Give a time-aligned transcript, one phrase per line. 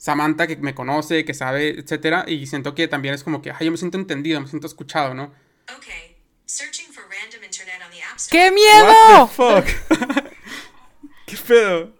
[0.00, 3.66] Samantha que me conoce, que sabe, etcétera, y siento que también es como que, ay,
[3.66, 5.30] yo me siento entendido, me siento escuchado, ¿no?
[8.30, 8.86] ¡Qué miedo!
[8.86, 10.24] What the fuck?
[11.26, 11.92] ¿Qué pedo?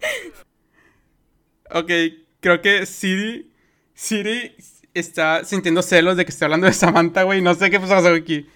[1.72, 1.90] Ok,
[2.40, 3.52] creo que Siri,
[3.93, 4.57] Siri
[4.95, 8.48] está sintiendo celos de que estoy hablando de Samantha, güey, no sé qué pasó aquí.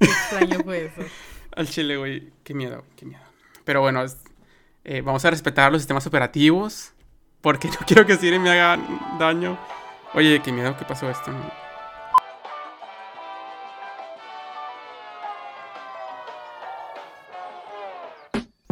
[0.00, 1.02] Qué extraño fue eso.
[1.54, 3.22] Al chile, güey, qué miedo, qué miedo.
[3.66, 4.02] Pero bueno,
[4.84, 6.94] eh, vamos a respetar los sistemas operativos.
[7.42, 8.82] Porque no quiero que Siri me haga
[9.18, 9.58] daño.
[10.14, 11.32] Oye, qué miedo que pasó esto.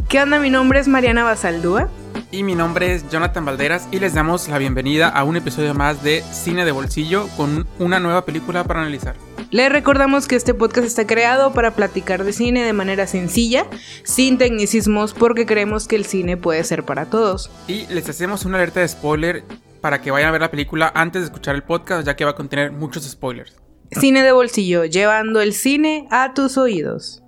[0.09, 0.41] ¿Qué onda?
[0.41, 1.89] Mi nombre es Mariana Basaldúa.
[2.33, 6.03] Y mi nombre es Jonathan Valderas y les damos la bienvenida a un episodio más
[6.03, 9.17] de Cine de Bolsillo con una nueva película para analizar.
[9.51, 13.67] Les recordamos que este podcast está creado para platicar de cine de manera sencilla,
[14.05, 17.51] sin tecnicismos, porque creemos que el cine puede ser para todos.
[17.67, 19.43] Y les hacemos una alerta de spoiler
[19.81, 22.31] para que vayan a ver la película antes de escuchar el podcast, ya que va
[22.31, 23.57] a contener muchos spoilers.
[23.91, 27.25] Cine de bolsillo, llevando el cine a tus oídos.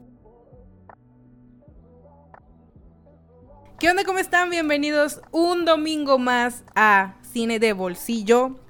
[3.80, 4.05] ¿Qué onda?
[4.05, 4.48] ¿Cómo están?
[4.48, 8.61] Bienvenidos un domingo más a Cine de Bolsillo.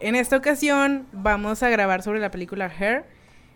[0.00, 3.04] En esta ocasión vamos a grabar sobre la película Hair.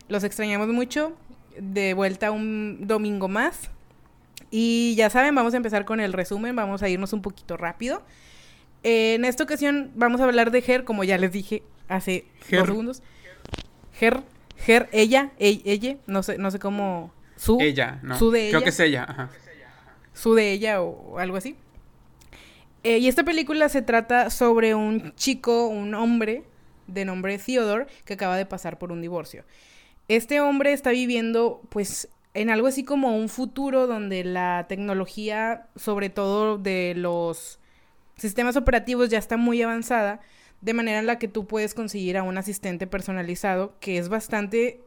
[0.08, 1.17] Los extrañamos mucho.
[1.58, 3.70] De vuelta un domingo más.
[4.50, 6.56] Y ya saben, vamos a empezar con el resumen.
[6.56, 8.03] Vamos a irnos un poquito rápido.
[8.83, 13.03] En esta ocasión vamos a hablar de Her, como ya les dije hace dos segundos.
[14.00, 14.22] Her,
[14.66, 17.12] Her, ella, ella, no sé, no sé cómo.
[17.36, 17.59] Su.
[17.61, 18.16] Ella, no.
[18.16, 18.50] Su de ella.
[18.50, 19.31] Creo que es ella, ajá
[20.19, 21.56] su de ella o algo así.
[22.84, 26.45] Eh, y esta película se trata sobre un chico, un hombre
[26.87, 29.45] de nombre Theodore, que acaba de pasar por un divorcio.
[30.09, 36.09] Este hombre está viviendo, pues, en algo así como un futuro donde la tecnología, sobre
[36.09, 37.59] todo de los
[38.17, 40.21] sistemas operativos, ya está muy avanzada,
[40.61, 44.83] de manera en la que tú puedes conseguir a un asistente personalizado que es bastante,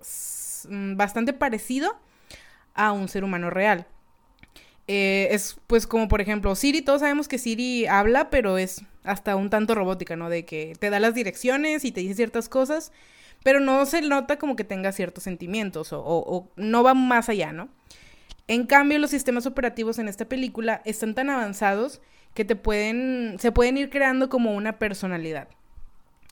[0.69, 1.97] mm, bastante parecido
[2.73, 3.87] a un ser humano real.
[4.93, 9.37] Eh, es pues como por ejemplo Siri, todos sabemos que Siri habla, pero es hasta
[9.37, 10.29] un tanto robótica, ¿no?
[10.29, 12.91] De que te da las direcciones y te dice ciertas cosas,
[13.41, 17.69] pero no se nota como que tenga ciertos sentimientos o, no va más allá, ¿no?
[18.49, 22.01] En cambio, los sistemas operativos en esta película están tan avanzados
[22.33, 25.47] que te pueden, se pueden ir creando como una personalidad.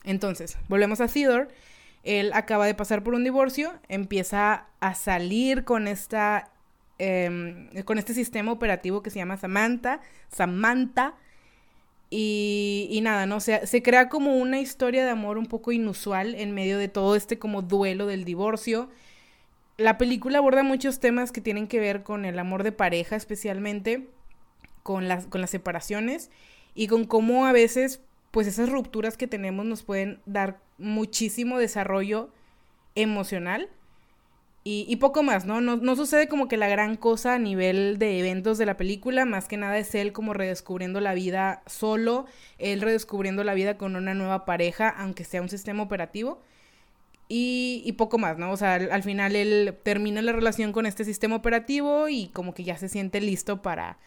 [0.04, 1.48] Entonces, volvemos a Theodore.
[2.04, 6.52] Él acaba de pasar por un divorcio, empieza a salir con esta
[7.02, 11.16] Em, con este sistema operativo que se llama Samantha, Samantha,
[12.12, 13.40] y, nada, ¿no?
[13.40, 17.40] se crea como una historia de amor un poco inusual en medio de todo este
[17.40, 18.90] como duelo del divorcio.
[19.78, 24.10] La película aborda muchos temas que tienen que ver con el amor de pareja, especialmente
[24.84, 26.32] con las, con las separaciones
[26.76, 32.30] y con cómo a veces, pues esas rupturas que tenemos nos pueden dar muchísimo desarrollo
[32.96, 33.70] emocional
[34.72, 35.62] y, poco más, ¿no?
[35.62, 35.96] ¿no?
[35.96, 39.58] sucede como que la gran cosa a nivel de eventos de la película, más que
[39.58, 42.28] nada es él como redescubriendo la vida solo,
[42.60, 46.44] él redescubriendo la vida con una nueva pareja, aunque sea un sistema operativo.
[47.28, 48.52] Y, poco más, ¿no?
[48.52, 52.64] O sea, al, final él termina la relación con este sistema operativo y como que
[52.64, 53.98] ya se siente listo para,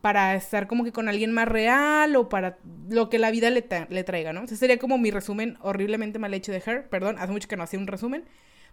[0.00, 3.64] para estar como que con alguien más real o para lo que la vida le,
[3.90, 4.42] le traiga, ¿no?
[4.42, 6.88] Ese sería como mi resumen horriblemente mal hecho de Her.
[6.88, 8.24] Perdón, hace mucho que no hacía un resumen.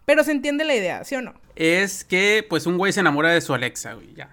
[0.06, 1.34] Pero se entiende la idea, ¿sí o no?
[1.56, 4.30] Es que, pues, un güey se enamora de su Alexa, güey, ya.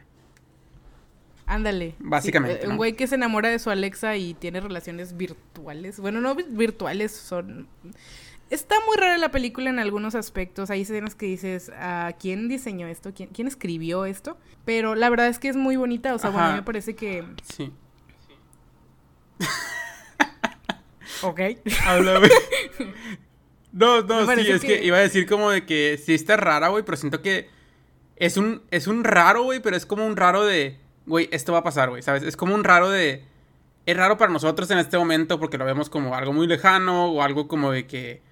[1.46, 1.94] Ándale.
[1.98, 2.64] Básicamente.
[2.64, 5.98] Eh, un güey que se enamora de su Alexa y tiene relaciones virtuales.
[5.98, 7.68] Bueno, no virtuales, son.
[8.50, 10.70] Está muy rara la película en algunos aspectos.
[10.70, 13.12] Hay escenas que dices, ¿a ah, quién diseñó esto?
[13.14, 14.38] ¿Quién, ¿Quién, escribió esto?
[14.64, 16.14] Pero la verdad es que es muy bonita.
[16.14, 17.24] O sea, bueno, a mí me parece que.
[17.50, 17.72] Sí.
[21.22, 21.40] ok.
[21.86, 22.28] Háblame.
[23.72, 24.84] No, no, sí, es que...
[24.84, 27.48] iba a decir como de que sí está rara, güey, pero siento que
[28.16, 31.60] es un, es un raro, güey, pero es como un raro de, güey, esto va
[31.60, 32.22] a pasar, güey, ¿sabes?
[32.22, 33.24] Es como un raro de...
[33.84, 37.22] Es raro para nosotros en este momento porque lo vemos como algo muy lejano o
[37.22, 38.22] algo como de que...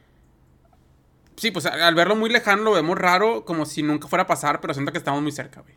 [1.36, 4.60] Sí, pues al verlo muy lejano lo vemos raro como si nunca fuera a pasar,
[4.60, 5.74] pero siento que estamos muy cerca, güey.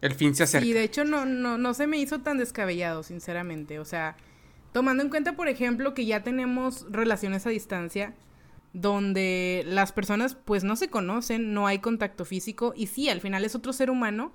[0.00, 0.66] El fin se acerca.
[0.66, 3.78] Y de hecho no, no, no se me hizo tan descabellado, sinceramente.
[3.78, 4.16] O sea,
[4.72, 8.14] tomando en cuenta, por ejemplo, que ya tenemos relaciones a distancia
[8.72, 13.44] donde las personas pues no se conocen, no hay contacto físico y sí, al final
[13.44, 14.32] es otro ser humano,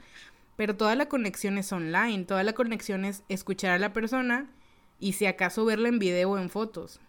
[0.56, 4.50] pero toda la conexión es online, toda la conexión es escuchar a la persona
[5.00, 7.00] y si acaso verla en video o en fotos.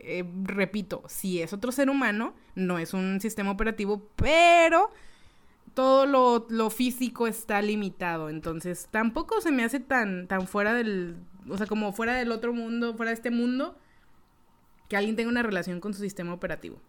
[0.00, 4.90] Eh, repito, si es otro ser humano, no es un sistema operativo, pero
[5.74, 11.16] todo lo, lo, físico está limitado, entonces tampoco se me hace tan, tan fuera del,
[11.48, 13.76] o sea, como fuera del otro mundo, fuera de este mundo,
[14.88, 16.80] que alguien tenga una relación con su sistema operativo.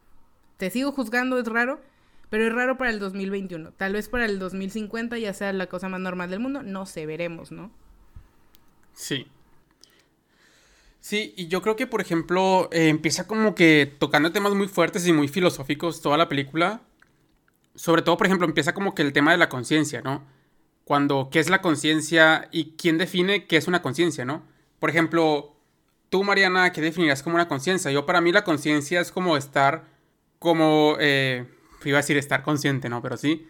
[0.57, 1.81] Te sigo juzgando, es raro,
[2.29, 3.71] pero es raro para el 2021.
[3.73, 7.05] Tal vez para el 2050 ya sea la cosa más normal del mundo, no sé,
[7.05, 7.71] veremos, ¿no?
[8.93, 9.27] Sí.
[11.01, 15.07] Sí, y yo creo que, por ejemplo, eh, empieza como que tocando temas muy fuertes
[15.07, 16.81] y muy filosóficos toda la película.
[17.75, 20.25] Sobre todo, por ejemplo, empieza como que el tema de la conciencia, ¿no?
[20.83, 24.43] Cuando, ¿qué es la conciencia y quién define qué es una conciencia, ¿no?
[24.79, 25.55] Por ejemplo,
[26.09, 27.91] tú, Mariana, ¿qué definirías como una conciencia?
[27.91, 29.85] Yo, para mí, la conciencia es como estar,
[30.39, 31.45] como, eh,
[31.85, 33.01] iba a decir estar consciente, ¿no?
[33.01, 33.47] Pero sí,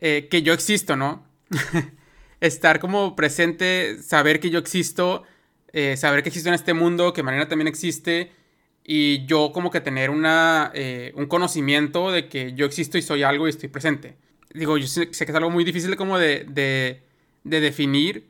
[0.00, 1.24] eh, que yo existo, ¿no?
[2.40, 5.24] estar como presente, saber que yo existo
[5.72, 8.30] eh, saber que existo en este mundo, que Mariana también existe,
[8.84, 13.22] y yo como que tener una, eh, un conocimiento de que yo existo y soy
[13.22, 14.16] algo y estoy presente.
[14.52, 17.02] Digo, yo sé, que es algo muy difícil como de, de,
[17.44, 18.28] de, definir,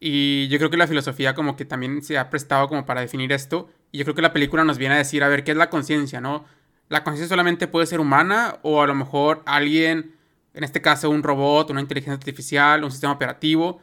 [0.00, 3.32] y yo creo que la filosofía como que también se ha prestado como para definir
[3.32, 5.56] esto, y yo creo que la película nos viene a decir, a ver, ¿qué es
[5.56, 6.44] la conciencia, no?
[6.88, 10.16] La conciencia solamente puede ser humana, o a lo mejor alguien,
[10.54, 13.80] en este caso un robot, una inteligencia artificial, un sistema operativo,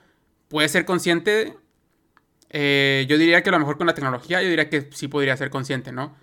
[0.50, 1.56] puede ser consciente
[2.50, 5.36] eh, yo diría que a lo mejor con la tecnología, yo diría que sí podría
[5.36, 6.16] ser consciente, ¿no?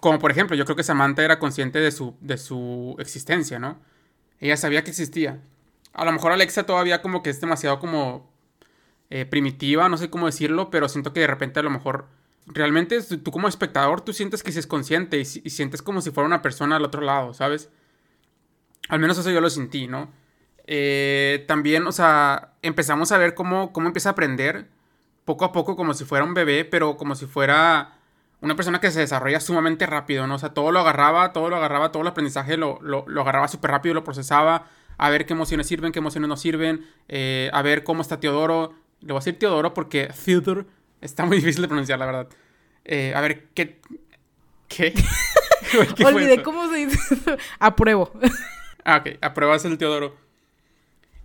[0.00, 3.80] Como por ejemplo, yo creo que Samantha era consciente de su, de su existencia, ¿no?
[4.40, 5.40] Ella sabía que existía.
[5.92, 8.29] A lo mejor Alexa todavía como que es demasiado como
[9.10, 12.06] eh, primitiva, no sé cómo decirlo, pero siento que de repente a lo mejor
[12.46, 16.26] realmente tú como espectador tú sientes que sí es consciente y, sientes como si fuera
[16.26, 17.70] una persona al otro lado, ¿sabes?
[18.88, 20.10] Al menos eso yo lo sentí, ¿no?
[20.66, 24.68] Eh, también, o sea, empezamos a ver cómo, cómo empieza a aprender
[25.24, 28.00] poco a poco como si fuera un bebé, pero como si fuera
[28.40, 30.36] una persona que se desarrolla sumamente rápido, ¿no?
[30.36, 33.70] O sea, todo lo agarraba, todo lo agarraba, todo el aprendizaje lo, lo, agarraba súper
[33.70, 34.66] rápido, lo procesaba,
[34.96, 38.74] a ver qué emociones sirven, qué emociones no sirven, eh, a ver cómo está Teodoro.
[39.00, 40.66] Le voy a decir Teodoro porque Theodore
[41.00, 42.28] está muy difícil de pronunciar, la verdad.
[42.84, 43.80] Eh, a ver, ¿qué?
[44.68, 44.94] ¿Qué?
[46.04, 47.16] Olvidé cómo se dice.
[47.58, 48.12] Apruebo.
[48.84, 49.18] ah, ok.
[49.20, 50.16] Apruebas el Teodoro.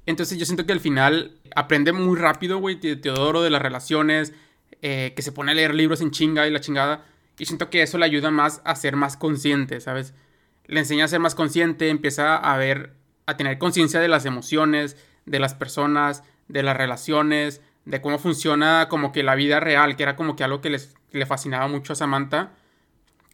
[0.06, 4.34] Entonces yo siento que al final aprende muy rápido, güey, Teodoro de las relaciones,
[4.82, 7.06] eh, que se pone a leer libros en chinga y la chingada.
[7.38, 10.14] Y siento que eso le ayuda más a ser más consciente, ¿sabes?
[10.68, 12.94] Le enseña a ser más consciente, empieza a ver,
[13.26, 14.96] a tener conciencia de las emociones,
[15.26, 20.04] de las personas, de las relaciones, de cómo funciona como que la vida real, que
[20.04, 22.52] era como que algo que, les, le fascinaba mucho a Samantha.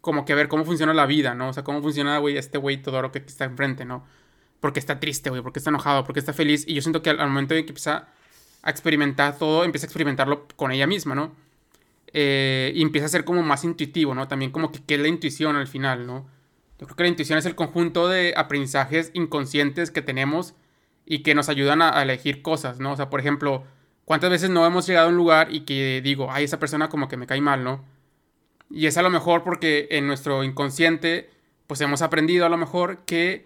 [0.02, 1.50] Como que ver cómo funciona la vida, ¿no?
[1.50, 4.04] O sea, cómo funciona, güey, este güey Teodoro que está enfrente, ¿no?
[4.62, 6.64] porque está triste, güey, porque está enojado, porque está feliz.
[6.68, 8.08] Y yo siento que al, momento de que empieza
[8.62, 11.36] a experimentar todo, empieza a experimentarlo con ella misma, ¿no?
[12.14, 14.28] Eh, y empieza a ser como más intuitivo, ¿no?
[14.28, 16.28] También como que qué es la intuición al final, ¿no?
[16.80, 20.54] Yo creo que la intuición es el conjunto de aprendizajes inconscientes que tenemos
[21.12, 22.94] y que nos ayudan a, elegir cosas, ¿no?
[22.94, 23.66] O sea, por ejemplo,
[24.06, 27.10] ¿cuántas veces no hemos llegado a un lugar y que digo, ay, esa persona como
[27.10, 27.84] que me cae mal, ¿no?
[28.70, 31.30] Y es a lo mejor porque en nuestro inconsciente,
[31.68, 33.46] pues hemos aprendido a lo mejor que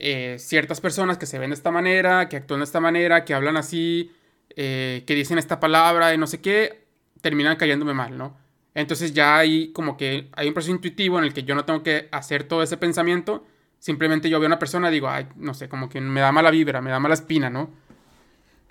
[0.00, 3.34] eh, ciertas personas que se ven de esta manera, que actúan de esta manera, que
[3.34, 4.10] hablan así,
[4.56, 6.86] eh, que dicen esta palabra y no sé qué,
[7.20, 8.36] terminan cayéndome mal, ¿no?
[8.74, 11.84] Entonces ya hay como que hay un proceso intuitivo en el que yo no tengo
[11.84, 13.46] que hacer todo ese pensamiento,
[13.78, 16.32] simplemente yo veo a una persona y digo, ay, no sé, como que me da
[16.32, 17.70] mala vibra, me da mala espina, ¿no?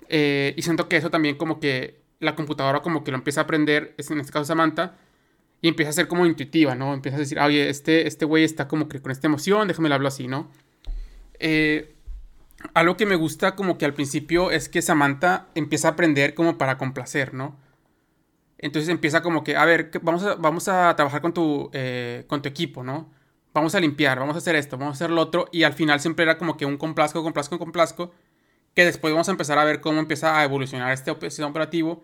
[0.08, 3.44] Eh, y siento que eso también como que la computadora como que lo empieza a
[3.44, 4.96] aprender, en este caso Samantha,
[5.60, 6.94] y empieza a ser como intuitiva, ¿no?
[6.94, 9.94] Empieza a decir, oye, este, este güey está como que con esta emoción, déjame le
[9.94, 10.50] hablo así, ¿no?
[11.38, 11.94] Eh,
[12.74, 16.58] algo que me gusta como que al principio es que Samantha empieza a aprender como
[16.58, 17.56] para complacer, ¿no?
[18.58, 22.40] Entonces empieza como que, a ver, vamos a, vamos a trabajar con tu, eh, con
[22.42, 23.10] tu equipo, ¿no?
[23.56, 25.48] Vamos a limpiar, vamos a hacer esto, vamos a hacer lo otro.
[25.50, 28.12] Y al final siempre era como que un complazco, complazco, complazco.
[28.74, 32.02] Que después vamos a empezar a ver cómo empieza a evolucionar este sistema operativo.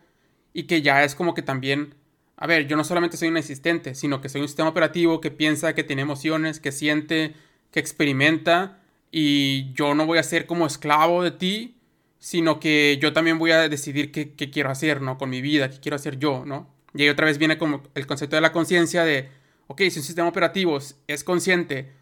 [0.54, 1.94] Y que ya es como que también,
[2.38, 5.30] a ver, yo no solamente soy un asistente, sino que soy un sistema operativo que
[5.30, 7.34] piensa, que tiene emociones, que siente,
[7.70, 8.78] que experimenta
[9.10, 11.76] y yo no voy a ser como esclavo de ti,
[12.18, 15.18] sino que yo también voy a decidir qué, quiero hacer, ¿no?
[15.18, 16.66] Con mi vida, qué quiero hacer yo, ¿no?
[16.94, 19.28] Y ahí otra vez viene como el concepto de la conciencia de,
[19.66, 21.92] ok, si un sistema operativo es consciente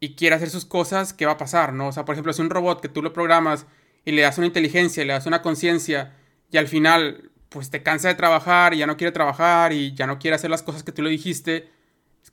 [0.00, 1.88] y quiere hacer sus cosas, ¿qué va a pasar, no?
[1.88, 3.66] O sea, por ejemplo, si un robot que tú lo programas
[4.04, 6.14] y le das una inteligencia, le das una conciencia
[6.50, 10.06] y al final, pues te cansa de trabajar y ya no quiere trabajar y ya
[10.06, 11.70] no quiere hacer las cosas que tú le dijiste,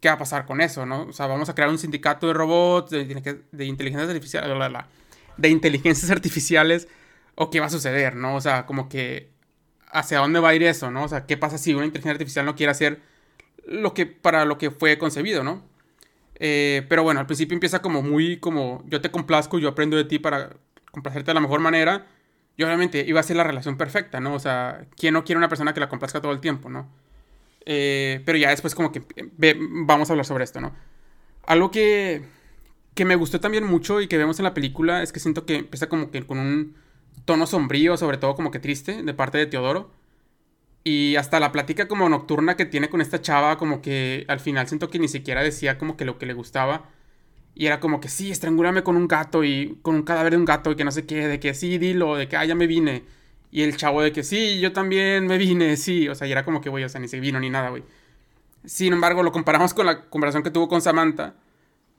[0.01, 1.03] ¿qué va a pasar con eso, no?
[1.03, 4.57] O sea, vamos a crear un sindicato de robots, de, inteligencias artificiales,
[5.37, 6.87] de inteligencias artificiales,
[7.35, 8.35] o qué va a suceder, ¿no?
[8.35, 9.31] O sea, como que,
[9.91, 11.03] ¿hacia dónde va a ir eso, no?
[11.03, 13.01] O sea, ¿qué pasa si una inteligencia artificial no quiere hacer
[13.65, 15.63] lo que, para lo que fue concebido, ¿no?
[16.35, 20.05] Eh, pero bueno, al principio empieza como muy, como, yo te complazco, yo aprendo de
[20.05, 20.55] ti para
[20.91, 22.07] complacerte de la mejor manera,
[22.57, 24.33] Y obviamente iba a ser la relación perfecta, ¿no?
[24.35, 26.89] O sea, ¿quién no quiere una persona que la complazca todo el tiempo, ¿no?
[27.65, 29.03] Eh, pero ya después como que
[29.85, 30.73] vamos a hablar sobre esto, ¿no?
[31.45, 32.23] Algo que,
[32.95, 35.57] que me gustó también mucho y que vemos en la película es que siento que
[35.57, 36.75] empieza como que con un
[37.25, 39.91] tono sombrío, sobre todo como que triste, de parte de Teodoro.
[40.83, 44.67] Y hasta la plática como nocturna que tiene con esta chava, como que al final
[44.67, 46.89] siento que ni siquiera decía como que lo que le gustaba.
[47.53, 50.45] Y era como que sí, estrangúlame con un gato y con un cadáver de un
[50.45, 52.67] gato y que no sé qué, de que sí, dilo, de que ah, ya me
[52.67, 53.03] vine.
[53.51, 56.07] Y el chavo de que sí, yo también me vine, sí.
[56.07, 57.83] O sea, y era como que, güey, o sea, ni se vino ni nada, güey.
[58.65, 61.35] Sin embargo, lo comparamos con la conversación que tuvo con Samantha.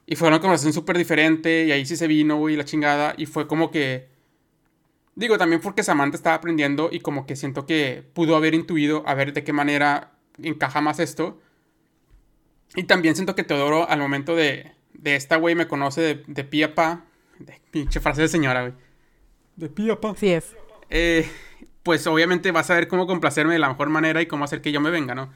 [0.07, 1.67] Y fue una conversación súper diferente.
[1.67, 3.15] Y ahí sí se vino, güey, la chingada.
[3.19, 4.09] Y fue como que.
[5.15, 9.15] Digo, también porque Samantha estaba aprendiendo y como que siento que pudo haber intuido a
[9.15, 11.41] ver de qué manera encaja más esto.
[12.75, 16.45] Y también siento que Teodoro, al momento de, de esta, güey, me conoce de, de
[16.45, 17.05] pía pa.
[17.39, 18.75] De pinche frase de señora, güey.
[19.57, 20.15] De pía pa.
[20.17, 20.57] Sí es.
[20.89, 21.29] Eh,
[21.83, 24.73] pues obviamente vas a ver cómo complacerme de la mejor manera y cómo hacer que
[24.73, 25.31] yo me venga, ¿no?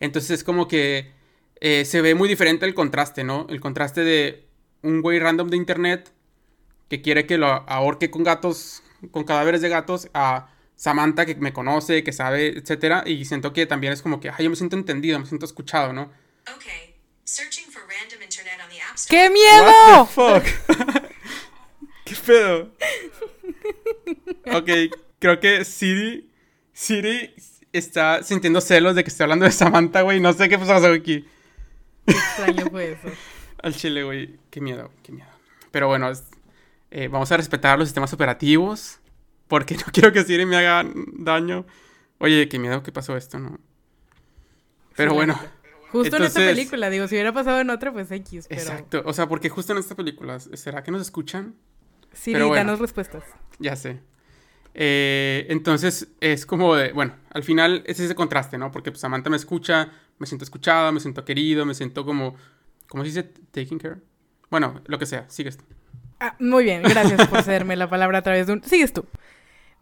[0.00, 1.12] Entonces es como que
[1.60, 3.46] eh, se ve muy diferente el contraste, ¿no?
[3.50, 4.46] El contraste de
[4.82, 6.12] un güey random de internet
[6.88, 11.52] que quiere que lo ahorque con gatos, con cadáveres de gatos, a Samantha que me
[11.52, 14.76] conoce, que sabe, etcétera, y siento que también es como que, ay, yo me siento
[14.76, 16.10] entendido, me siento escuchado, ¿no?
[19.08, 20.08] ¡Qué miedo!
[20.14, 21.04] What the fuck?
[22.04, 22.72] ¿Qué pedo?
[24.52, 24.70] ok,
[25.18, 26.28] creo que Siri.
[26.72, 27.34] Siri
[27.72, 30.20] está sintiendo celos de que esté hablando de Samantha, güey.
[30.20, 31.24] No sé qué pasó aquí.
[32.06, 33.08] Qué extraño fue eso.
[33.62, 34.38] Al chile, güey.
[34.50, 35.30] Qué miedo, qué miedo.
[35.70, 36.10] Pero bueno,
[36.90, 39.00] eh, vamos a respetar los sistemas operativos.
[39.48, 41.66] Porque no quiero que Siri me haga daño.
[42.18, 43.58] Oye, qué miedo que pasó esto, ¿no?
[44.96, 45.38] Pero bueno.
[45.90, 48.46] Justo en esta película, digo, si hubiera pasado en otra, pues X.
[48.48, 48.60] Pero...
[48.60, 51.56] Exacto, o sea, porque justo en esta película, ¿será que nos escuchan?
[52.12, 53.24] Sí, danos respuestas.
[53.58, 54.00] Ya sé.
[54.74, 58.70] Eh, entonces es como de, bueno, al final es ese contraste, ¿no?
[58.70, 62.36] Porque pues Samantha me escucha, me siento escuchada, me siento querido, me siento como,
[62.88, 63.22] ¿cómo se dice?
[63.50, 63.96] Taking care.
[64.48, 65.64] Bueno, lo que sea, sigues tú.
[66.20, 68.62] Ah, muy bien, gracias por cederme la palabra a través de un...
[68.62, 69.06] Sigues tú.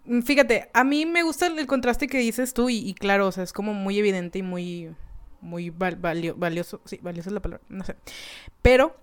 [0.04, 3.42] Mm, fíjate, a mí me gusta el contraste que dices tú y, claro, o sea,
[3.44, 4.94] es como muy evidente y muy,
[5.40, 6.80] muy valioso.
[6.84, 7.96] Sí, valioso es la palabra, no sé.
[8.62, 8.96] Pero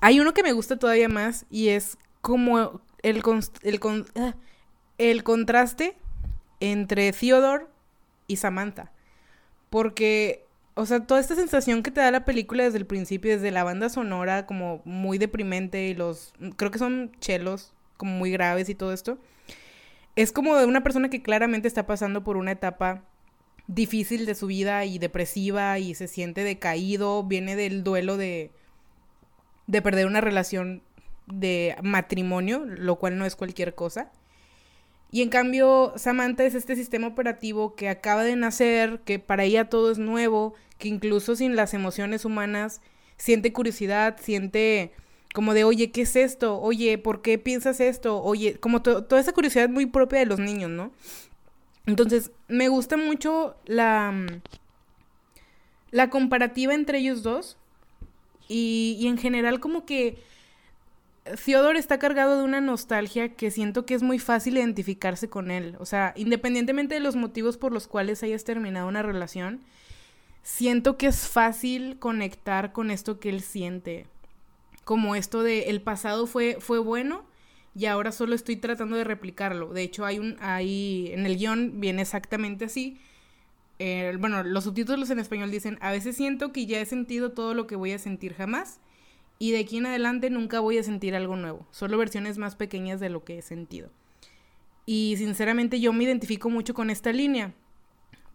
[0.00, 3.22] hay uno que me gusta todavía más y es como el,
[3.62, 3.80] el,
[4.16, 4.34] ah,
[4.98, 5.96] el contraste
[6.58, 7.66] entre Theodore
[8.26, 8.90] y Samantha.
[9.70, 10.45] Porque,
[10.78, 13.64] o sea, toda esta sensación que te da la película desde el principio, desde la
[13.64, 18.74] banda sonora, como muy deprimente y los, creo que son chelos, como muy graves y
[18.74, 19.18] todo esto,
[20.16, 23.04] es como de una persona que claramente está pasando por una etapa
[23.68, 28.50] difícil de su vida y depresiva y se siente decaído, viene del duelo de,
[29.66, 30.82] de perder una relación
[31.26, 34.12] de matrimonio, lo cual no es cualquier cosa.
[35.10, 39.70] Y en cambio, Samantha es este sistema operativo que acaba de nacer, que para ella
[39.70, 42.80] todo es nuevo, que incluso sin las emociones humanas
[43.16, 44.92] siente curiosidad, siente
[45.34, 46.60] como de, oye, ¿qué es esto?
[46.60, 48.22] Oye, ¿por qué piensas esto?
[48.22, 50.92] Oye, como toda esa curiosidad muy propia de los niños, ¿no?
[51.84, 54.14] Entonces, me gusta mucho la,
[55.90, 57.58] la comparativa entre ellos dos
[58.48, 60.18] y, y en general como que
[61.44, 65.76] Theodore está cargado de una nostalgia que siento que es muy fácil identificarse con él.
[65.80, 69.60] O sea, independientemente de los motivos por los cuales hayas terminado una relación,
[70.46, 74.06] siento que es fácil conectar con esto que él siente.
[74.84, 77.24] Como esto de el pasado fue, fue bueno
[77.74, 79.72] y ahora solo estoy tratando de replicarlo.
[79.72, 82.96] De hecho, hay un, hay, en el guion viene exactamente así.
[84.20, 87.66] Bueno, los subtítulos en español dicen, a veces siento que ya he sentido todo lo
[87.66, 88.78] que voy a sentir jamás
[89.40, 93.00] y de aquí en adelante nunca voy a sentir algo nuevo, solo versiones más pequeñas
[93.00, 93.90] de lo que he sentido.
[94.86, 97.52] Y sinceramente yo me identifico mucho con esta línea,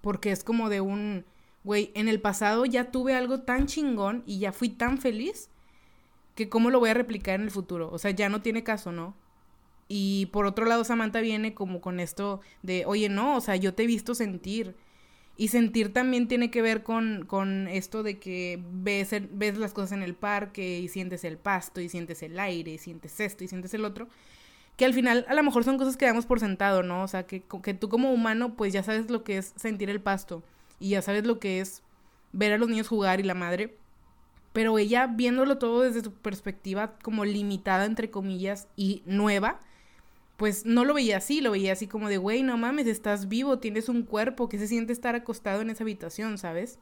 [0.01, 1.23] porque es como de un,
[1.63, 5.49] güey, en el pasado ya tuve algo tan chingón y ya fui tan feliz
[6.35, 7.89] que cómo lo voy a replicar en el futuro.
[7.91, 9.15] O sea, ya no tiene caso, ¿no?
[9.87, 13.73] Y por otro lado, Samantha viene como con esto de, oye, no, o sea, yo
[13.73, 14.75] te he visto sentir
[15.37, 19.91] y sentir también tiene que ver con, con esto de que ves, ves las cosas
[19.93, 23.47] en el parque y sientes el pasto y sientes el aire y sientes esto y
[23.47, 24.07] sientes el otro.
[24.77, 27.03] Que al final a lo mejor son cosas que damos por sentado, ¿no?
[27.03, 29.99] O sea, que, que tú como humano pues ya sabes lo que es sentir el
[30.01, 30.41] pasto
[30.81, 31.83] y ya sabes lo que es
[32.33, 33.77] ver a los niños jugar y la madre.
[34.53, 39.61] Pero ella viéndolo todo desde su perspectiva como limitada, entre comillas, y nueva,
[40.35, 43.59] pues no lo veía así, lo veía así como de, güey, no mames, estás vivo,
[43.59, 46.79] tienes un cuerpo, que se siente estar acostado en esa habitación, ¿sabes?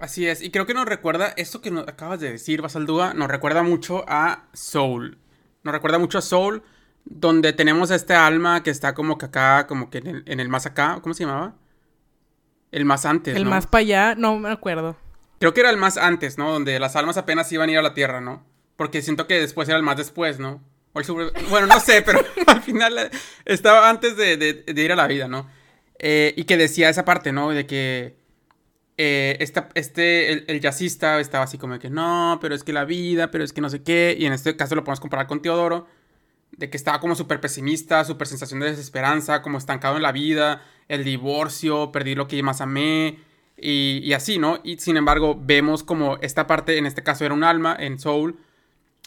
[0.00, 3.28] Así es, y creo que nos recuerda, esto que nos acabas de decir, Basaldúa, nos
[3.28, 5.18] recuerda mucho a Soul.
[5.62, 6.62] Nos recuerda mucho a Soul
[7.04, 10.40] donde tenemos a este alma que está como que acá, como que en el, en
[10.40, 11.54] el más acá, ¿cómo se llamaba?
[12.72, 14.96] El más antes, El más para allá, no me acuerdo.
[15.38, 16.50] Creo que era el más antes, ¿no?
[16.50, 18.44] Donde las almas apenas iban a ir a la Tierra, ¿no?
[18.76, 20.62] Porque siento que después era el más después, ¿no?
[21.50, 23.10] Bueno, no sé, pero al final
[23.44, 25.48] estaba antes de, ir a la vida, ¿no?
[25.98, 27.50] Eh, y que decía esa parte, ¿no?
[27.50, 28.16] De que
[28.96, 29.36] eh,
[29.74, 33.30] este, el, el, jazzista estaba así como de que no, pero es que la vida,
[33.30, 34.16] pero es que no sé qué.
[34.18, 35.86] Y en este caso lo podemos comparar con Teodoro,
[36.56, 40.62] de que estaba como súper pesimista, súper sensación de desesperanza, como estancado en la vida,
[40.88, 43.18] el divorcio, perdí lo que más amé.
[43.56, 44.58] Y, así, ¿no?
[44.64, 48.36] Y sin embargo, vemos como esta parte, en este caso era un alma, en Soul.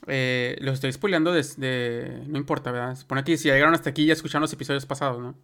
[0.08, 2.22] Eh, lo estoy spoileando desde.
[2.28, 2.96] No importa, ¿verdad?
[2.96, 5.36] Se supone que si llegaron hasta aquí ya escucharon los episodios pasados, ¿no?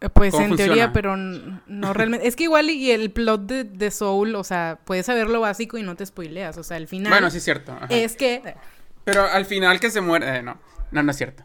[0.00, 2.26] Eh, pues en teoría, pero no realmente.
[2.28, 5.82] es que igual y el plot de, Soul, o sea, puedes saber lo básico y
[5.82, 6.58] no te spoileas.
[6.58, 7.10] O sea, al final.
[7.10, 7.76] Bueno, sí es cierto.
[7.88, 8.54] Es que.
[9.04, 10.38] Pero al final que se muere.
[10.38, 10.58] Eh, no,
[10.94, 11.44] no, no es cierto.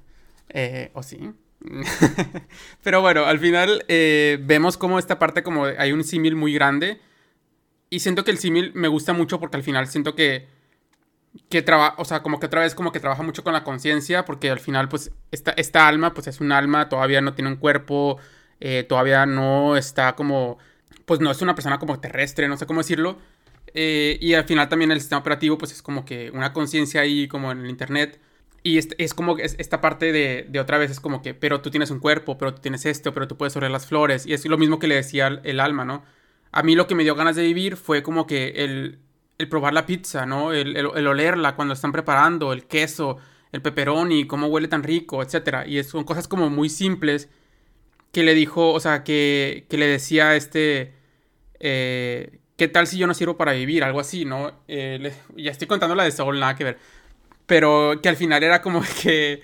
[0.50, 1.34] Eh, ¿O sí?
[2.84, 7.01] pero bueno, al final vemos como esta parte, como hay un símil muy grande.
[7.89, 10.48] Y siento que el símil me gusta mucho porque al final siento que.
[11.48, 14.25] Que trabaja, o sea, como que otra vez como que trabaja mucho con la conciencia,
[14.25, 17.58] porque al final, pues, esta, esta alma, pues es un alma, todavía no tiene un
[17.58, 18.18] cuerpo,
[18.60, 20.58] eh, todavía no está como,
[21.06, 23.20] pues no es una persona como terrestre, no sé cómo decirlo.
[23.74, 27.27] Eh, y al final también el sistema operativo, pues es como que una conciencia ahí
[27.27, 28.20] como en el Internet.
[28.63, 31.61] Y es, es como es, esta parte de, de, otra vez es como que, pero
[31.61, 34.25] tú tienes un cuerpo, pero tú tienes esto, pero tú puedes oler las flores.
[34.25, 36.03] Y es lo mismo que le decía el, alma, ¿no?
[36.51, 38.99] A mí lo que me dio ganas de vivir fue como que el,
[39.37, 40.53] el probar la pizza, ¿no?
[40.53, 43.17] El, el, el, olerla cuando están preparando, el queso,
[43.51, 45.67] el pepperoni, cómo huele tan rico, etc.
[45.67, 47.29] Y son cosas como muy simples
[48.11, 50.93] que le dijo, o sea, que, que le decía este,
[51.59, 53.83] eh, ¿qué tal si yo no sirvo para vivir?
[53.83, 54.51] Algo así, ¿no?
[54.67, 56.77] Eh, ya estoy contando la de Saul, nada que.
[57.50, 59.41] Pero que al final era como que,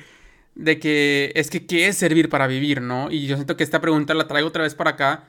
[0.53, 3.09] de que, es que, ¿qué es servir para vivir, no?
[3.11, 5.25] Y yo siento que esta pregunta la traigo otra vez para acá.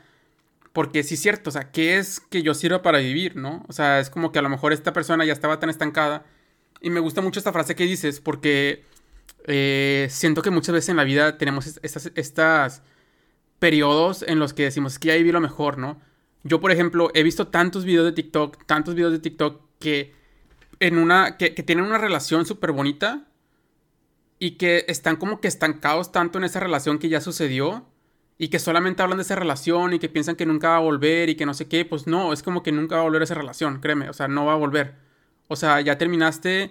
[0.75, 3.65] Porque sí es cierto, o sea, ¿qué es que yo sirva para vivir, no?
[3.67, 6.27] O sea, es como que a lo mejor esta persona ya estaba tan estancada.
[6.83, 8.85] Y me gusta mucho esta frase que dices, porque
[9.47, 12.83] eh, siento que muchas veces en la vida tenemos estas, estas
[13.59, 15.99] periodos en los que decimos que ya viví lo mejor, ¿no?
[16.43, 20.16] Yo, por ejemplo, he visto tantos videos de TikTok, tantos videos de TikTok que
[20.81, 21.37] en una.
[21.37, 23.25] que, tienen una relación súper bonita.
[24.39, 27.87] Y que están como que estancados tanto en esa relación que ya sucedió.
[28.39, 31.31] Y que solamente hablan de esa relación y que piensan que nunca va a volver
[31.31, 31.85] y que no sé qué.
[31.85, 34.11] Pues no, es como que nunca va a volver esa relación, créeme.
[34.11, 34.95] O sea, no va a volver.
[35.49, 36.71] O sea, ya terminaste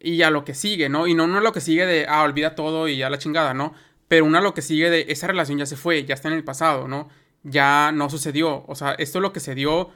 [0.00, 1.06] y ya lo que sigue, ¿no?
[1.06, 3.74] Y no, no lo que sigue de, ah, olvida todo y ya la chingada, ¿no?
[4.08, 6.44] Pero una lo que sigue de esa relación ya se fue, ya está en el
[6.44, 7.08] pasado, ¿no?
[7.42, 8.64] Ya no sucedió.
[8.68, 9.90] O sea, esto es lo que se dio.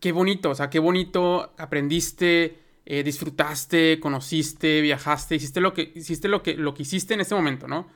[0.00, 2.58] Qué bonito, o sea, qué bonito aprendiste,
[2.90, 7.34] eh, disfrutaste, conociste, viajaste, hiciste lo que hiciste lo que lo que hiciste en ese
[7.34, 7.86] momento, ¿no?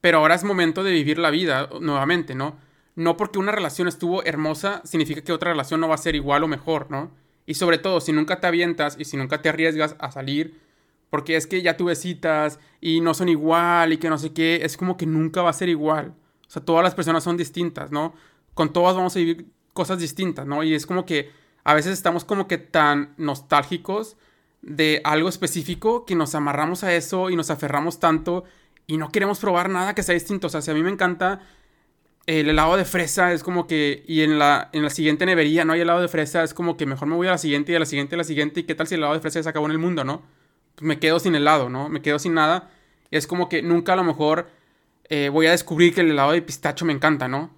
[0.00, 2.56] Pero ahora es momento de vivir la vida nuevamente, ¿no?
[2.96, 6.42] No porque una relación estuvo hermosa significa que otra relación no va a ser igual
[6.42, 7.10] o mejor, ¿no?
[7.44, 10.58] Y sobre todo, si nunca te avientas y si nunca te arriesgas a salir
[11.10, 14.60] porque es que ya tuve citas y no son igual y que no sé qué,
[14.64, 16.14] es como que nunca va a ser igual.
[16.48, 18.14] O sea, todas las personas son distintas, ¿no?
[18.54, 20.62] Con todas vamos a vivir cosas distintas, ¿no?
[20.62, 21.30] Y es como que
[21.64, 24.16] a veces estamos como que tan nostálgicos
[24.62, 28.44] de algo específico que nos amarramos a eso y nos aferramos tanto
[28.86, 30.46] y no queremos probar nada que sea distinto.
[30.46, 31.40] O sea, si a mí me encanta
[32.26, 35.74] el helado de fresa, es como que, y en la, en la siguiente nevería no
[35.74, 37.78] hay helado de fresa, es como que mejor me voy a la siguiente y a
[37.78, 38.60] la siguiente y a la siguiente.
[38.60, 40.22] ¿Y qué tal si el helado de fresa se acabó en el mundo, no?
[40.80, 41.88] Me quedo sin helado, ¿no?
[41.88, 42.70] Me quedo sin nada.
[43.10, 44.48] Es como que nunca a lo mejor
[45.08, 47.50] eh, voy a descubrir que el helado de pistacho me encanta, ¿no?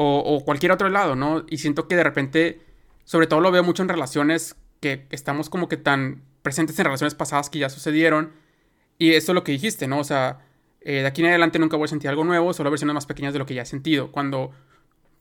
[0.00, 1.44] O, cualquier otro helado, ¿no?
[1.48, 2.60] Y siento que de repente,
[3.08, 7.14] sobre todo lo veo mucho en relaciones que estamos como que tan presentes en relaciones
[7.14, 8.32] pasadas que ya sucedieron.
[8.98, 10.00] Y eso es lo que dijiste, ¿no?
[10.00, 10.40] O sea,
[10.82, 13.32] eh, de aquí en adelante nunca voy a sentir algo nuevo, solo versiones más pequeñas
[13.32, 14.12] de lo que ya he sentido.
[14.12, 14.50] Cuando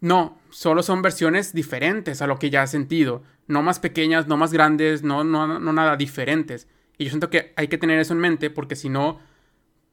[0.01, 3.23] no, solo son versiones diferentes a lo que ya he sentido.
[3.47, 6.67] No más pequeñas, no más grandes, no, no, no nada diferentes.
[6.97, 9.21] Y yo siento que hay que tener eso en mente porque si no,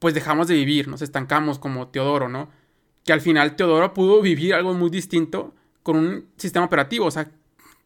[0.01, 2.51] pues dejamos de vivir, nos estancamos como Teodoro, ¿no?
[3.05, 5.55] Que al final Teodoro pudo vivir algo muy distinto
[5.85, 7.07] con un sistema operativo.
[7.07, 7.31] O sea,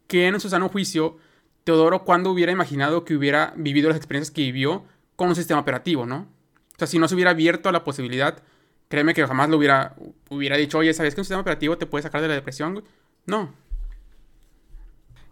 [0.09, 1.17] que en su sano juicio,
[1.63, 4.83] Teodoro cuando hubiera imaginado que hubiera vivido las experiencias que vivió
[5.15, 6.27] con un sistema operativo, ¿no?
[6.75, 8.43] O sea, si no se hubiera abierto a la posibilidad,
[8.89, 9.95] créeme que jamás lo hubiera,
[10.29, 12.83] hubiera dicho, oye, ¿sabes que un sistema operativo te puede sacar de la depresión?
[13.25, 13.53] No,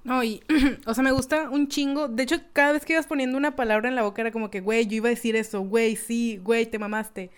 [0.07, 0.41] no, y,
[0.85, 2.07] o sea, me gusta un chingo.
[2.07, 4.61] De hecho, cada vez que ibas poniendo una palabra en la boca era como que,
[4.61, 7.29] güey, yo iba a decir eso, güey, sí, güey, te mamaste.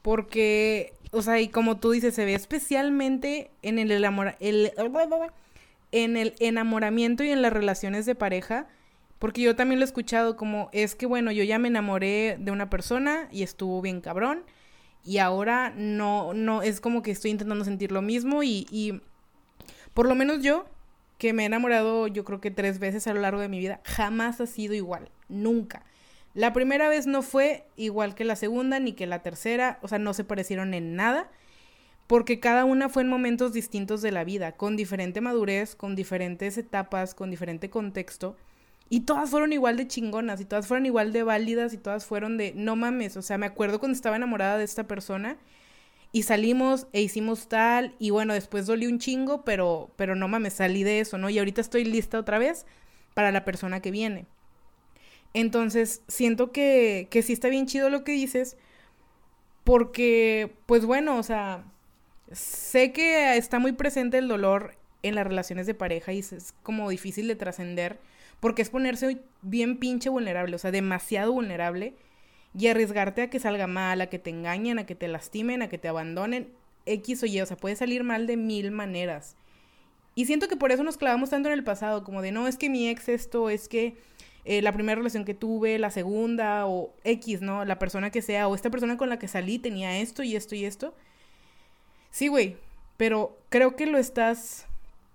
[0.00, 4.72] Porque, o sea, y como tú dices, se ve especialmente en el, el,
[5.94, 8.66] en el enamoramiento y en las relaciones de pareja.
[9.20, 12.50] Porque yo también lo he escuchado como, es que bueno, yo ya me enamoré de
[12.50, 14.42] una persona y estuvo bien cabrón.
[15.04, 19.00] y ahora no, no, es como que estoy intentando sentir lo mismo y, y
[19.92, 20.66] por lo menos yo,
[21.18, 23.80] que me he enamorado yo creo que tres veces a lo largo de mi vida,
[23.84, 25.84] jamás ha sido igual, nunca.
[26.34, 29.98] La primera vez no fue igual que la segunda ni que la tercera, o sea,
[29.98, 31.30] no se parecieron en nada,
[32.06, 36.58] porque cada una fue en momentos distintos de la vida, con diferente madurez, con diferentes
[36.58, 38.36] etapas, con diferente contexto,
[38.90, 42.36] y todas fueron igual de chingonas, y todas fueron igual de válidas, y todas fueron
[42.36, 45.38] de, no mames, o sea, me acuerdo cuando estaba enamorada de esta persona,
[46.12, 50.54] y salimos e hicimos tal, y bueno, después dolí un chingo, pero, pero no mames,
[50.54, 51.28] salí de eso, ¿no?
[51.30, 52.66] Y ahorita estoy lista otra vez
[53.14, 54.26] para la persona que viene.
[55.32, 58.56] Entonces, siento que, que sí está bien chido lo que dices,
[59.64, 61.64] porque, pues bueno, o sea,
[62.34, 66.88] sé que está muy presente el dolor en las relaciones de pareja y es como
[66.88, 67.98] difícil de trascender,
[68.40, 71.94] porque es ponerse bien pinche vulnerable, o sea, demasiado vulnerable,
[72.56, 75.68] y arriesgarte a que salga mal, a que te engañen, a que te lastimen, a
[75.68, 76.48] que te abandonen,
[76.86, 79.36] X o Y, o sea, puede salir mal de mil maneras.
[80.14, 82.56] Y siento que por eso nos clavamos tanto en el pasado, como de, no, es
[82.56, 83.96] que mi ex esto, es que
[84.44, 87.64] eh, la primera relación que tuve, la segunda, o X, ¿no?
[87.64, 90.54] La persona que sea, o esta persona con la que salí tenía esto y esto
[90.54, 90.94] y esto.
[92.14, 92.54] Sí, güey,
[92.96, 94.66] pero creo que lo estás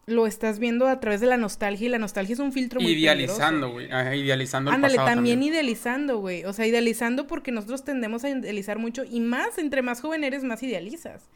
[0.05, 2.91] lo estás viendo a través de la nostalgia y la nostalgia es un filtro muy
[2.91, 8.29] idealizando, güey, idealizando el Ándale, también, idealizando, güey, o sea, idealizando porque nosotros tendemos a
[8.31, 11.29] idealizar mucho y más entre más joven eres más idealizas.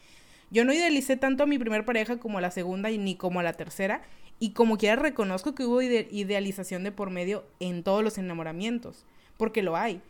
[0.51, 3.39] Yo no idealicé tanto a mi primer pareja como a la segunda y ni como
[3.39, 4.01] a la tercera
[4.39, 9.05] y como quiera reconozco que hubo idealización de por medio en todos los enamoramientos,
[9.37, 10.01] porque lo hay.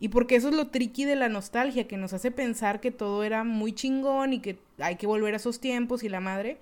[0.00, 3.24] Y porque eso es lo tricky de la nostalgia, que nos hace pensar que todo
[3.24, 6.58] era muy chingón y que hay que volver a esos tiempos y la madre.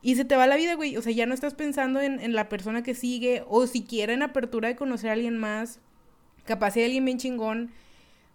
[0.00, 0.96] Y se te va la vida, güey.
[0.96, 4.22] O sea, ya no estás pensando en, en la persona que sigue o siquiera en
[4.22, 5.80] apertura de conocer a alguien más.
[6.44, 7.70] Capaz de alguien bien chingón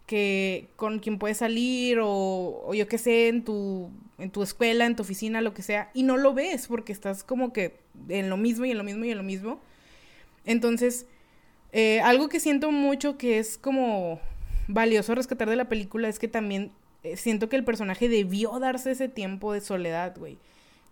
[0.08, 4.86] que con quien puedes salir o, o yo qué sé, en tu, en tu escuela,
[4.86, 8.30] en tu oficina, lo que sea, y no lo ves porque estás como que en
[8.30, 9.60] lo mismo y en lo mismo y en lo mismo.
[10.45, 11.06] Entonces,
[11.71, 14.19] eh, algo que siento mucho que es como
[14.67, 16.71] valioso rescatar de la película es que también
[17.03, 20.38] eh, siento que el personaje debió darse ese tiempo de soledad, güey.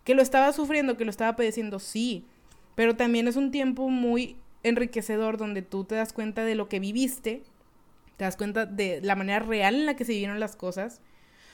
[0.04, 2.24] Que lo estaba sufriendo, que lo estaba padeciendo, sí.
[2.74, 6.80] Pero también es un tiempo muy enriquecedor donde tú te das cuenta de lo que
[6.80, 7.42] viviste
[8.16, 11.00] te das cuenta de la manera real en la que se vivieron las cosas.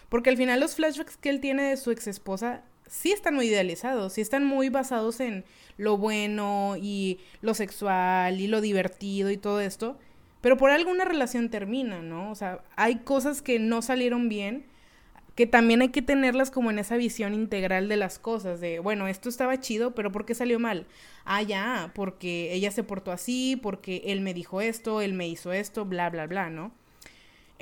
[0.09, 3.47] Porque al final los flashbacks que él tiene de su ex esposa sí están muy
[3.47, 5.45] idealizados, sí están muy basados en
[5.79, 9.99] lo bueno y lo sexual y lo divertido y todo esto.
[10.43, 12.31] Pero por alguna relación termina, ¿no?
[12.31, 14.67] O sea, hay cosas que no salieron bien
[15.35, 19.09] que también hay que tenerlas como en esa visión integral de las cosas, de, bueno,
[19.09, 20.87] esto estaba chido, pero ¿por qué salió mal?
[21.25, 25.55] Ah, ya, porque ella se portó así, porque él me dijo esto, él me hizo
[25.55, 26.73] esto, bla, bla, bla, ¿no?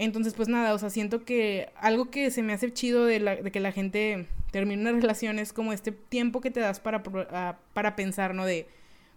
[0.02, 3.36] Entonces, pues nada, o sea, siento que algo que se me hace chido de, la,
[3.36, 7.96] que la gente termine una relación es como este tiempo que te das para, para
[7.96, 8.46] pensar, ¿no?
[8.46, 8.66] De,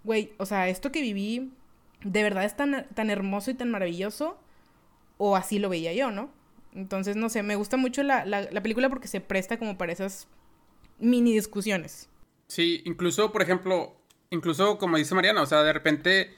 [0.04, 1.54] güey, o sea, esto que viví,
[2.04, 4.38] ¿de verdad es tan, tan hermoso y tan maravilloso?
[5.17, 6.30] O así lo veía yo, ¿no?
[6.76, 8.26] Entonces, no sé, me gusta mucho la,
[8.62, 10.28] película porque se presta como para esas
[11.00, 12.10] mini discusiones.
[12.48, 13.96] Sí, incluso, por ejemplo,
[14.32, 16.36] incluso como dice Mariana, o sea, de repente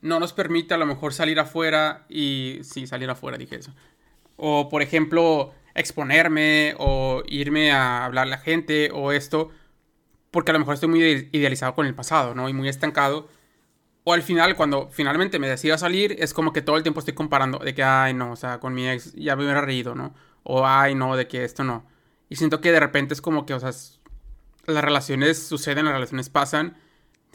[0.00, 2.60] no nos permite a lo mejor salir afuera y...
[2.62, 3.74] Sí, salir afuera, dije eso.
[4.36, 9.50] O, por ejemplo, exponerme o irme a hablar a la gente o esto,
[10.30, 12.48] porque a lo mejor estoy muy idealizado con el pasado, ¿no?
[12.48, 13.28] Y muy estancado.
[14.04, 17.14] O al final, cuando finalmente me decido salir, es como que todo el tiempo estoy
[17.14, 20.14] comparando de que, ay, no, o sea, con mi ex ya me hubiera reído, ¿no?
[20.44, 21.84] O, ay, no, de que esto no.
[22.28, 23.70] Y siento que de repente es como que, o sea,
[24.66, 26.76] las relaciones suceden, las relaciones pasan.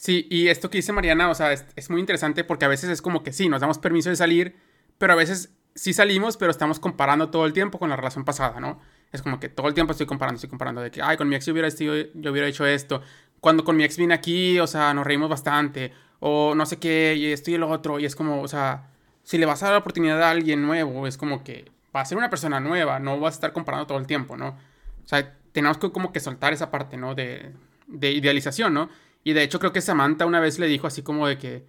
[0.02, 3.04] Sí, y esto que dice Mariana, o sea, es, muy interesante porque a veces es
[3.04, 4.56] como que sí, nos damos permiso de salir,
[4.98, 8.60] pero a veces sí salimos, pero estamos comparando todo el tiempo con la relación pasada,
[8.60, 8.80] ¿no?
[9.12, 11.36] Es como que todo el tiempo estoy comparando, estoy comparando de que, ay, con mi
[11.36, 13.04] ex yo hubiera, yo hubiera hecho esto.
[13.42, 17.14] Cuando con mi ex vine aquí, o sea, nos reímos bastante o no sé qué,
[17.16, 18.90] y esto y el otro, y es como, o sea,
[19.22, 22.06] si le vas a dar la oportunidad a alguien nuevo, es como que va a
[22.06, 24.58] ser una persona nueva, no vas a estar comparando todo el tiempo, ¿no?
[25.06, 27.14] O sea, tenemos que como que soltar esa parte, ¿no?
[27.14, 27.52] De,
[27.86, 28.90] de idealización, ¿no?
[29.24, 31.66] Y de hecho creo que Samantha una vez le dijo así como de que,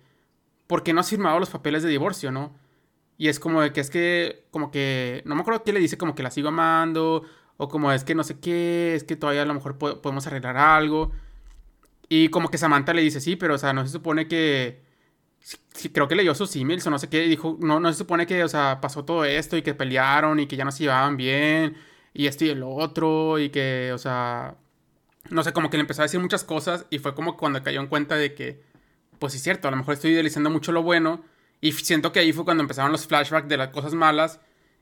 [0.66, 2.54] ¿por qué no has firmado los papeles de divorcio, ¿no?
[3.18, 5.98] Y es como de que es que, como que, no me acuerdo qué le dice,
[5.98, 7.24] como que la sigo amando,
[7.56, 10.56] o como es que no sé qué, es que todavía a lo mejor podemos arreglar
[10.56, 11.12] algo.
[12.08, 14.82] Y como que Samantha le dice, sí, pero, o sea, no se supone que...
[15.92, 18.44] creo que leyó sus emails o no sé qué, dijo, no, no se supone que,
[18.44, 21.76] o sea, pasó todo esto y que pelearon y que ya no se llevaban bien
[22.14, 24.56] y esto y el otro y que, o sea,
[25.32, 27.80] no sé, como que le empezó a decir muchas cosas y fue como cuando cayó
[27.80, 28.62] en cuenta de que,
[29.18, 31.24] pues sí es cierto, a lo mejor estoy idealizando mucho lo bueno
[31.60, 34.40] y siento que ahí fue cuando empezaron los flashbacks de las cosas malas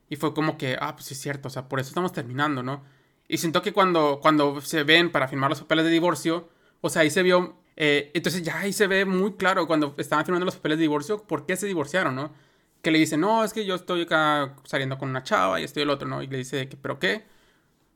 [0.09, 2.63] Y fue como que, ah, pues sí es cierto, o sea, por eso estamos terminando,
[2.63, 2.83] ¿no?
[3.29, 6.49] Y siento que cuando, cuando se ven para firmar los papeles de divorcio,
[6.81, 10.25] o sea, ahí se vio, eh, entonces ya ahí se ve muy claro cuando estaban
[10.25, 12.33] firmando los papeles de divorcio, por qué se divorciaron, ¿no?
[12.81, 15.83] Que le dice, no, es que yo estoy acá saliendo con una chava y estoy
[15.83, 16.21] el otro, ¿no?
[16.23, 17.25] Y le dice, que, ¿pero qué?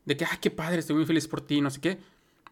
[0.05, 1.99] De que, ay, qué padre, estoy muy feliz por ti, no sé qué.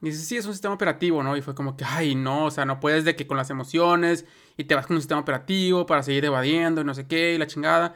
[0.04, 1.38] Y dice, sí, es un sistema operativo, ¿no?
[1.38, 4.26] Y fue como que, ay, no, o sea, no puedes de que con las emociones
[4.58, 7.38] y te vas con un sistema operativo para seguir evadiendo y no sé qué y
[7.38, 7.96] la chingada.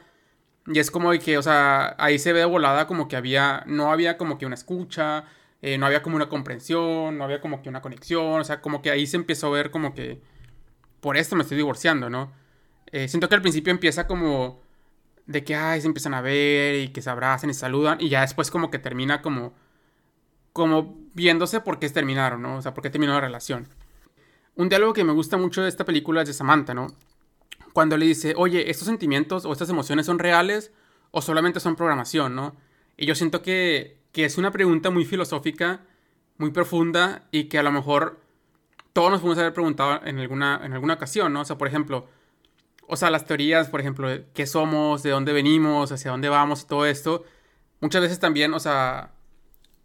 [0.66, 4.16] Y es como que, o sea, ahí se ve volada como que había, no había
[4.16, 5.26] como que una escucha,
[5.60, 8.80] eh, no había como una comprensión, no había como que una conexión, o sea, como
[8.80, 10.22] que ahí se empezó a ver como que,
[11.00, 12.32] por esto me estoy divorciando, ¿no?
[12.92, 14.62] Eh, siento que al principio empieza como
[15.26, 18.22] de que, ay, se empiezan a ver y que se abrazan y saludan, y ya
[18.22, 19.54] después como que termina como,
[20.58, 22.58] como viéndose por qué terminaron, ¿no?
[22.58, 23.68] O sea, por qué terminó la relación.
[24.56, 26.88] Un diálogo que me gusta mucho de esta película es de Samantha, ¿no?
[27.78, 30.72] cuando le dice, oye, ¿estos sentimientos o estas emociones son reales
[31.12, 32.56] o solamente son programación, no?
[32.96, 35.82] Y yo siento que, que es una pregunta muy filosófica,
[36.38, 38.20] muy profunda y que a lo mejor
[38.92, 41.42] todos nos podemos haber preguntado en alguna, en alguna ocasión, ¿no?
[41.42, 42.08] O sea, por ejemplo,
[42.88, 46.66] o sea, las teorías, por ejemplo, qué somos, de dónde venimos, hacia dónde vamos y
[46.66, 47.24] todo esto,
[47.80, 49.12] muchas veces también, o sea,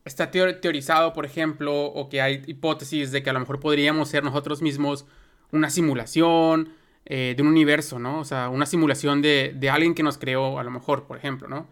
[0.05, 4.23] está teorizado, por ejemplo, o que hay hipótesis de que a lo mejor podríamos ser
[4.23, 5.05] nosotros mismos
[5.51, 6.69] una simulación,
[7.05, 8.19] eh, de un universo, ¿no?
[8.19, 11.47] O sea, una simulación de, de, alguien que nos creó, a lo mejor, por ejemplo,
[11.49, 11.67] ¿no?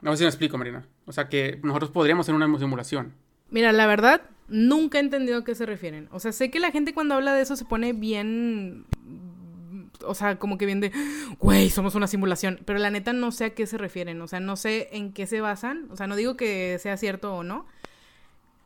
[0.00, 0.86] No sé si me explico, Marina.
[1.06, 3.12] O sea, que nosotros podríamos ser una simulación.
[3.50, 6.08] Mira, la verdad, nunca he entendido a qué se refieren.
[6.12, 8.84] O sea, sé que la gente cuando habla de eso se pone bien...
[10.06, 10.92] O sea, como que bien de,
[11.38, 12.60] güey, somos una simulación.
[12.64, 14.20] Pero la neta no sé a qué se refieren.
[14.22, 15.88] O sea, no sé en qué se basan.
[15.90, 17.66] O sea, no digo que sea cierto o no.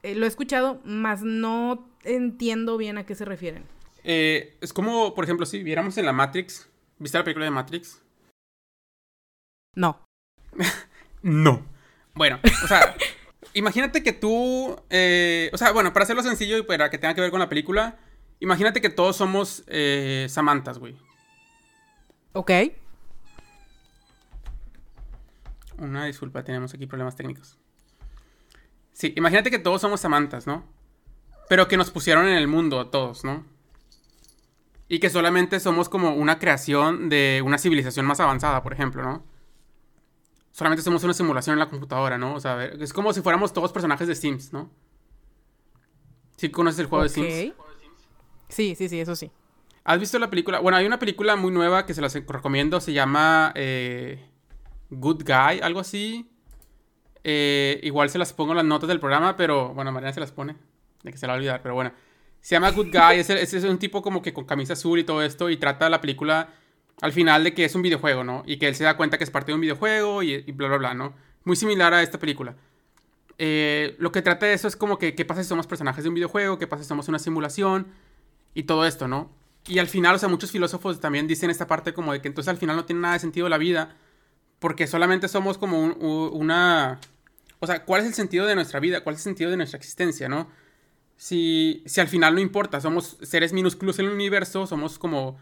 [0.02, 3.64] Eh, lo he escuchado, más no entiendo bien a qué se refieren.
[4.04, 6.68] Eh, es como, por ejemplo, si viéramos en la Matrix.
[6.98, 8.02] ¿Viste la película de Matrix?
[9.74, 10.04] No.
[11.22, 11.64] no.
[12.14, 12.96] Bueno, o sea,
[13.54, 14.76] imagínate que tú.
[14.90, 17.48] Eh, o sea, bueno, para hacerlo sencillo y para que tenga que ver con la
[17.48, 17.98] película,
[18.40, 20.96] imagínate que todos somos eh, Samantas, güey.
[22.32, 22.50] Ok.
[25.78, 27.56] Una disculpa, tenemos aquí problemas técnicos.
[28.92, 30.64] Sí, imagínate que todos somos Samantas, ¿no?
[31.48, 33.44] Pero que nos pusieron en el mundo a todos, ¿no?
[34.88, 39.22] Y que solamente somos como una creación de una civilización más avanzada, por ejemplo, ¿no?
[40.50, 42.34] Solamente somos una simulación en la computadora, ¿no?
[42.34, 44.70] O sea, es como si fuéramos todos personajes de Sims, ¿no?
[46.36, 47.54] ¿Sí conoces el juego de Sims?
[48.48, 49.30] Sí, sí, sí, eso sí.
[49.88, 50.60] ¿Has visto la película?
[50.60, 54.22] Bueno, hay una película muy nueva que se las recomiendo, se llama eh,
[54.90, 56.30] Good Guy, algo así.
[57.24, 60.56] Eh, igual se las pongo las notas del programa, pero bueno, Mariana se las pone,
[61.04, 61.92] de que se la va a olvidar, pero bueno.
[62.42, 65.22] Se llama Good Guy, es, es, un tipo como que con camisa azul y todo
[65.22, 66.50] esto, y trata la película
[67.00, 68.42] al final de que es un videojuego, ¿no?
[68.44, 70.76] Y que él se da cuenta que es parte de un videojuego y, bla, bla,
[70.76, 71.14] bla, ¿no?
[71.44, 72.56] Muy similar a esta película.
[73.38, 76.10] Eh, lo que trata de eso es como que qué pasa si somos personajes de
[76.10, 77.86] un videojuego, qué pasa si somos una simulación
[78.52, 79.37] y todo esto, ¿no?
[79.68, 82.48] Y al final, o sea, muchos filósofos también dicen esta parte como de que entonces
[82.48, 83.96] al final no tiene nada de sentido la vida
[84.58, 86.98] porque solamente somos como una...
[87.60, 89.02] O sea, ¿cuál es el sentido de nuestra vida?
[89.02, 90.48] ¿Cuál es el sentido de nuestra existencia, no?
[91.18, 95.36] si, si al final no importa, somos seres minúsculos en el universo, somos como,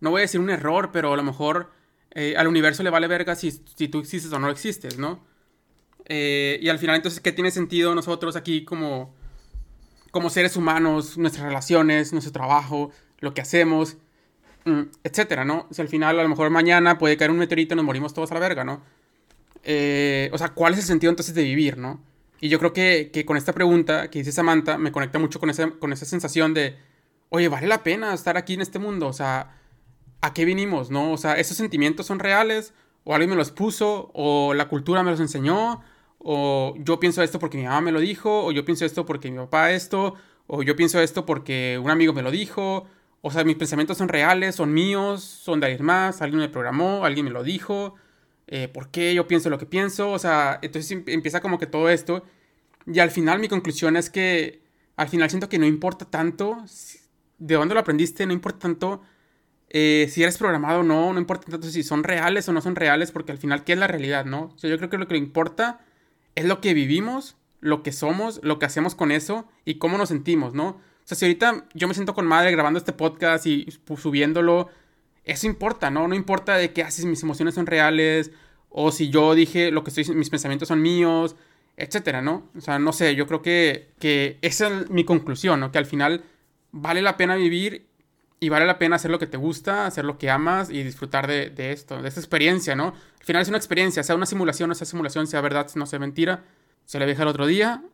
[0.00, 1.72] no voy a decir un error, pero a lo mejor
[2.10, 5.24] eh, al universo le vale verga si, si, tú existes o no existes, ¿no?
[6.04, 9.14] Eh, y al final entonces, ¿qué tiene sentido nosotros aquí como,
[10.10, 12.90] como seres humanos, nuestras relaciones, nuestro trabajo,
[13.22, 13.96] lo que hacemos,
[14.66, 15.66] mm, etcétera, ¿no?
[15.70, 18.12] O sea, al final a lo mejor mañana puede caer un meteorito y nos morimos
[18.12, 18.82] todos a la verga, ¿no?
[19.62, 22.00] Eh, o sea, ¿cuál es el sentido entonces de vivir, ¿no?
[22.40, 25.48] Y yo creo que, que, con esta pregunta que dice Samantha me conecta mucho con
[25.50, 26.76] esa, con esa sensación de,
[27.28, 29.06] oye, ¿vale la pena estar aquí en este mundo?
[29.06, 29.56] O sea,
[30.20, 30.90] ¿a qué vinimos?
[30.90, 31.12] ¿No?
[31.12, 32.74] O sea, ¿esos sentimientos son reales?
[33.04, 34.10] ¿O alguien me los puso?
[34.14, 35.80] ¿O la cultura me los enseñó?
[36.18, 38.46] ¿O yo pienso esto porque mi mamá me lo dijo?
[38.46, 40.14] ¿O yo pienso esto porque mi papá esto?
[40.48, 42.86] ¿O yo pienso esto porque un amigo me lo dijo?
[43.22, 47.04] O sea, mis pensamientos son reales, son míos, son de alguien más, alguien me programó,
[47.04, 47.94] alguien me lo dijo.
[48.48, 51.66] Eh, por qué yo pienso lo que pienso, o sea, entonces em, empieza como que
[51.66, 52.24] todo esto.
[52.86, 54.62] Y al final mi conclusión es que
[54.96, 56.58] al final siento que no importa tanto
[57.38, 59.02] de dónde lo aprendiste, no importa tanto
[59.70, 62.76] eh, si eres programado o no, no importa tanto si son reales o no son
[62.76, 64.52] reales, porque al final, ¿qué es la realidad, no?
[64.54, 65.80] O sea, yo creo que lo que importa
[66.34, 70.10] es lo que vivimos, lo que somos, lo que hacemos con eso y cómo nos
[70.10, 70.80] sentimos, ¿no?
[71.12, 74.70] Sea, si ahorita yo me siento con madre grabando este podcast y subiéndolo
[75.24, 76.08] eso importa, ¿no?
[76.08, 78.30] No importa de que ah, mis emociones son reales
[78.70, 81.36] o si yo dije lo que estoy mis pensamientos son míos,
[81.76, 82.48] etcétera, ¿no?
[82.56, 85.70] O sea, no sé, yo creo que, que esa es mi conclusión, ¿no?
[85.70, 86.24] Que al final
[86.72, 87.86] vale la pena vivir
[88.40, 91.26] y vale la pena hacer lo que te gusta, hacer lo que amas y disfrutar
[91.28, 92.94] de, de esto, de esta experiencia, ¿no?
[93.20, 96.00] Al final es una experiencia, sea una simulación, no sea simulación, sea verdad, no sea
[96.00, 96.42] mentira.
[96.84, 97.84] Se le deja el otro día.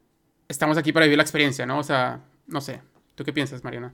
[0.48, 1.78] Estamos aquí para vivir la experiencia, ¿no?
[1.78, 2.80] O sea, no sé.
[3.18, 3.92] ¿Tú qué piensas, Mariana?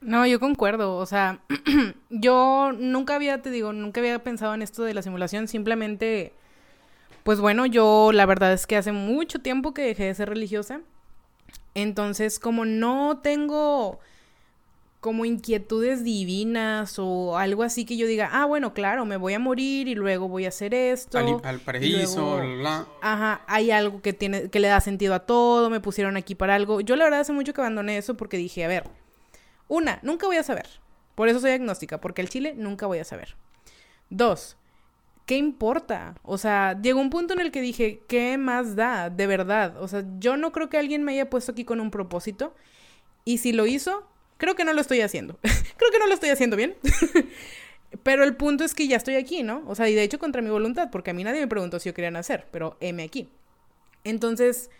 [0.00, 0.96] No, yo concuerdo.
[0.96, 1.40] O sea,
[2.08, 5.46] yo nunca había, te digo, nunca había pensado en esto de la simulación.
[5.46, 6.32] Simplemente,
[7.22, 10.80] pues bueno, yo la verdad es que hace mucho tiempo que dejé de ser religiosa.
[11.74, 14.00] Entonces, como no tengo
[15.06, 19.38] como inquietudes divinas o algo así que yo diga, ah, bueno, claro, me voy a
[19.38, 21.40] morir y luego voy a hacer esto.
[21.44, 22.40] Al, paraíso,
[23.00, 26.56] Ajá, hay algo que tiene, que le da sentido a todo, me pusieron aquí para
[26.56, 26.80] algo.
[26.80, 28.82] Yo la verdad hace mucho que abandoné eso porque dije, a ver,
[29.68, 30.66] una, nunca voy a saber.
[31.14, 33.36] Por eso soy agnóstica, porque el chile nunca voy a saber.
[34.10, 34.56] Dos,
[35.24, 36.16] ¿qué importa?
[36.24, 39.08] O sea, llegó un punto en el que dije, ¿qué más da?
[39.08, 39.80] De verdad.
[39.80, 42.56] O sea, yo no creo que alguien me haya puesto aquí con un propósito.
[43.24, 44.04] Y si lo hizo,
[44.36, 45.38] Creo que no lo estoy haciendo.
[45.42, 46.74] Creo que no lo estoy haciendo bien.
[48.02, 49.62] pero el punto es que ya estoy aquí, ¿no?
[49.66, 51.88] O sea, y de hecho contra mi voluntad, porque a mí nadie me preguntó si
[51.88, 53.28] yo quería nacer, pero M aquí.
[54.04, 54.70] Entonces,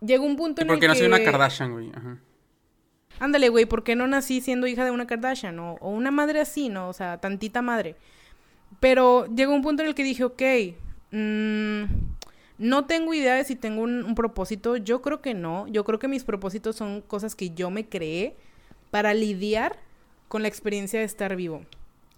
[0.00, 0.86] llegó un punto en el que...
[0.86, 1.90] Porque no soy una Kardashian, güey.
[1.94, 2.18] Ajá.
[3.18, 5.58] Ándale, güey, ¿por qué no nací siendo hija de una Kardashian?
[5.58, 6.88] O, o, una madre así, ¿no?
[6.88, 7.96] O sea, tantita madre.
[8.78, 10.42] Pero llegó un punto en el que dije, ok,
[11.10, 11.82] mmm,
[12.58, 14.76] no tengo idea de si tengo un, un propósito.
[14.76, 15.68] Yo creo que no.
[15.68, 18.36] Yo creo que mis propósitos son cosas que yo me creé
[18.90, 19.76] para lidiar
[20.28, 21.62] con la experiencia de estar vivo.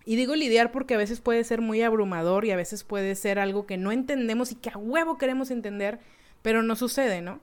[0.05, 3.39] Y digo lidiar porque a veces puede ser muy abrumador y a veces puede ser
[3.39, 6.01] algo que no entendemos y que a huevo queremos entender,
[6.43, 7.41] pero no sucede, ¿no?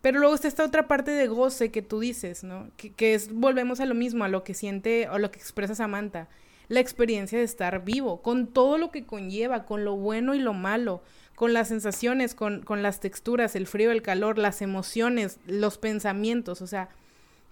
[0.00, 2.70] Pero luego está esta otra parte de goce que tú dices, ¿no?
[2.76, 6.28] Que, es, volvemos a lo mismo, a lo que siente o lo que expresa Samantha,
[6.68, 10.52] la experiencia de estar vivo, con todo lo que conlleva, con lo bueno y lo
[10.52, 11.02] malo,
[11.34, 16.62] con las sensaciones, con, con las texturas, el frío, el calor, las emociones, los pensamientos,
[16.62, 16.88] o sea,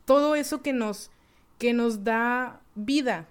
[0.04, 1.10] todo eso que nos,
[1.58, 3.26] que nos da vida.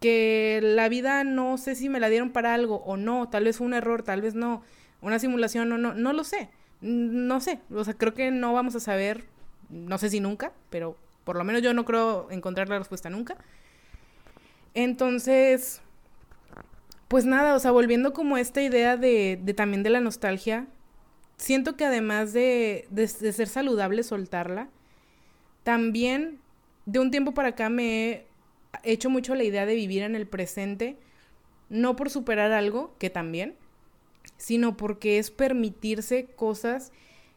[0.00, 3.56] Que la vida no sé si me la dieron para algo o no, tal vez
[3.58, 4.62] fue un error, tal vez no,
[5.00, 6.50] una simulación o no, no lo sé,
[6.82, 9.24] no sé, o sea, creo que no vamos a saber,
[9.70, 13.36] no sé si nunca, pero por lo menos yo no creo encontrar la respuesta nunca.
[14.74, 15.80] Entonces,
[17.08, 20.66] pues nada, o sea, volviendo como esta idea de, de también de la nostalgia,
[21.36, 24.68] siento que además de, de, de ser saludable soltarla,
[25.64, 26.38] también,
[26.86, 28.26] de un tiempo para acá me
[28.82, 30.96] he hecho mucho la idea de vivir en el presente,
[31.68, 33.56] no por superar algo, que también,
[34.36, 36.92] sino porque es permitirse cosas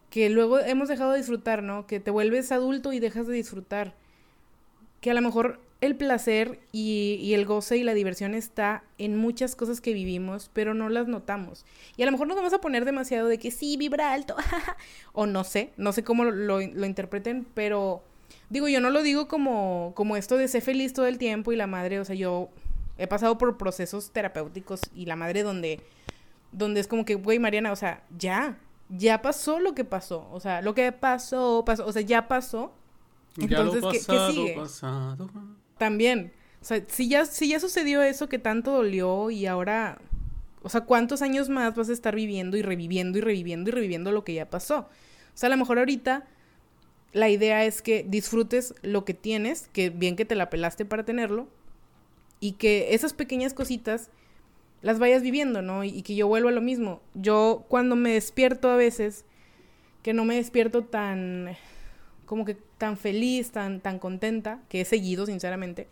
[0.09, 1.87] que luego hemos dejado de disfrutar, ¿no?
[1.87, 3.95] Que te vuelves adulto y dejas de disfrutar.
[5.01, 9.55] Que a lo mejor el placer y, el goce y la diversión está en muchas
[9.55, 11.65] cosas que vivimos, pero no las notamos.
[11.97, 14.35] Y a lo mejor nos vamos a poner demasiado de que sí, vibra alto,
[15.13, 18.03] o no sé, no sé cómo lo, lo interpreten, pero
[18.49, 21.55] Digo, yo no lo digo como, como esto de ser feliz todo el tiempo y
[21.55, 22.49] la madre, o sea, yo
[22.97, 25.81] he pasado por procesos terapéuticos y la madre donde,
[26.51, 28.57] donde es como que, güey, Mariana, o sea, ya,
[28.89, 32.73] ya pasó lo que pasó, o sea, lo que pasó, pasó, o sea, ya pasó.
[33.37, 34.55] Entonces, ¿qué, sigue?
[34.55, 35.29] Pasado.
[35.77, 39.99] También, o sea, si ya, si ya sucedió eso que tanto dolió y ahora,
[40.63, 44.11] o sea, ¿cuántos años más vas a estar viviendo y reviviendo y reviviendo y reviviendo
[44.11, 44.79] lo que ya pasó?
[44.79, 46.25] O sea, a lo mejor ahorita
[47.13, 51.05] la idea es que disfrutes lo que tienes, que bien que te la pelaste para
[51.05, 51.47] tenerlo,
[52.39, 54.09] y que esas pequeñas cositas
[54.81, 55.83] las vayas viviendo, ¿no?
[55.83, 57.01] Y, que yo vuelva a lo mismo.
[57.15, 59.25] Yo cuando me despierto a veces,
[60.03, 61.57] que no me despierto tan,
[62.25, 65.87] como que tan feliz, tan, tan contenta, que he seguido, sinceramente,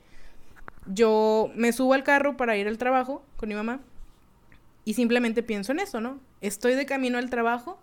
[0.86, 3.82] yo me subo al carro para ir al trabajo con mi mamá
[4.86, 6.19] y simplemente pienso en eso, ¿no?
[6.41, 7.80] Estoy de camino al trabajo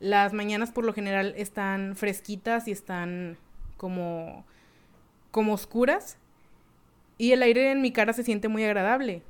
[0.00, 3.38] las mañanas por lo general están fresquitas y están
[3.76, 4.44] como,
[5.30, 6.18] como oscuras.
[7.18, 9.22] Y el aire en mi cara se siente muy agradable.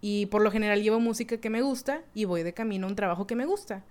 [0.00, 2.96] Y por lo general llevo música que me gusta y voy de camino a un
[2.96, 3.84] trabajo que me gusta.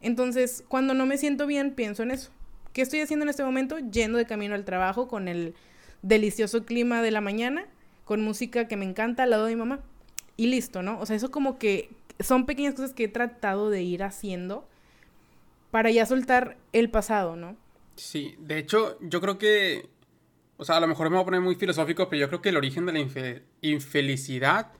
[0.00, 2.30] Entonces, cuando no me siento bien, pienso en eso.
[2.72, 3.78] ¿Qué estoy haciendo en este momento?
[3.78, 5.54] Yendo de camino al trabajo con el
[6.02, 7.66] delicioso clima de la mañana,
[8.04, 9.80] con música que me encanta al lado de mi mamá.
[10.36, 10.98] Y listo, ¿no?
[10.98, 14.66] O sea, eso como que son pequeñas cosas que he tratado de ir haciendo
[15.72, 17.56] para ya soltar el pasado, ¿no?
[17.96, 19.88] Sí, de hecho, yo creo que,
[20.58, 22.50] o sea, a lo mejor me voy a poner muy filosófico, pero yo creo que
[22.50, 24.72] el origen de la infelicidad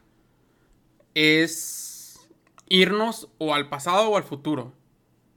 [1.15, 2.21] es
[2.69, 4.75] irnos o al pasado o al futuro.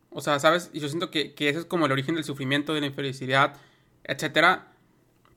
[0.10, 0.70] O sea, ¿sabes?
[0.74, 3.56] Y yo siento que, que ese es como el origen del sufrimiento, de la infelicidad,
[4.04, 4.74] etcétera.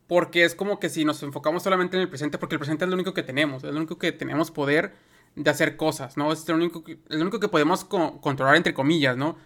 [0.09, 2.89] Porque es como que si nos enfocamos solamente en el presente, porque el presente es
[2.89, 4.95] lo único que tenemos, es lo único que tenemos poder
[5.37, 6.33] de hacer cosas, ¿no?
[6.33, 9.37] Es lo único que, único que podemos controlar, entre comillas, ¿no?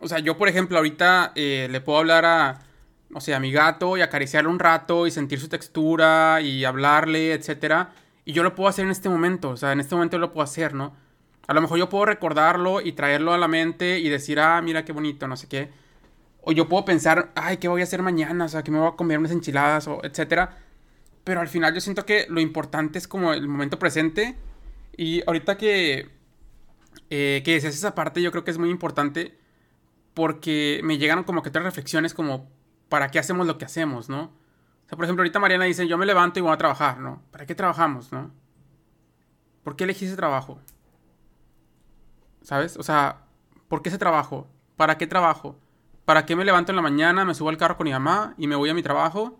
[0.00, 2.60] O sea, yo, por ejemplo, ahorita eh, le puedo hablar a,
[3.10, 7.32] no sé, a mi gato y acariciarle un rato y sentir su textura y hablarle,
[7.32, 7.92] etcétera.
[8.24, 10.44] Y yo lo puedo hacer en este momento, o sea, en este momento lo puedo
[10.44, 10.94] hacer, ¿no?
[11.46, 14.84] A lo mejor yo puedo recordarlo y traerlo a la mente y decir, ah, mira
[14.84, 15.70] qué bonito, no sé qué.
[16.42, 18.44] O yo puedo pensar, ay, ¿qué voy a hacer mañana?
[18.44, 20.58] O sea, que me voy a comer unas enchiladas o etcétera.
[21.24, 24.36] Pero al final yo siento que lo importante es como el momento presente.
[24.96, 26.10] Y ahorita que,
[27.10, 29.37] eh, que decías esa parte, yo creo que es muy importante
[30.18, 32.50] porque me llegaron como que tres reflexiones como,
[32.88, 34.22] ¿para qué hacemos lo que hacemos, no?
[34.24, 37.22] O sea, por ejemplo, ahorita Mariana dice, yo me levanto y voy a trabajar, ¿no?
[37.30, 38.32] ¿Para qué trabajamos, no?
[39.62, 40.58] ¿Por qué elegí ese trabajo?
[42.42, 42.76] ¿Sabes?
[42.78, 43.26] O sea,
[43.68, 44.48] ¿por qué ese trabajo?
[44.74, 45.56] ¿Para qué trabajo?
[46.04, 48.48] ¿Para qué me levanto en la mañana, me subo al carro con mi mamá y
[48.48, 49.38] me voy a mi trabajo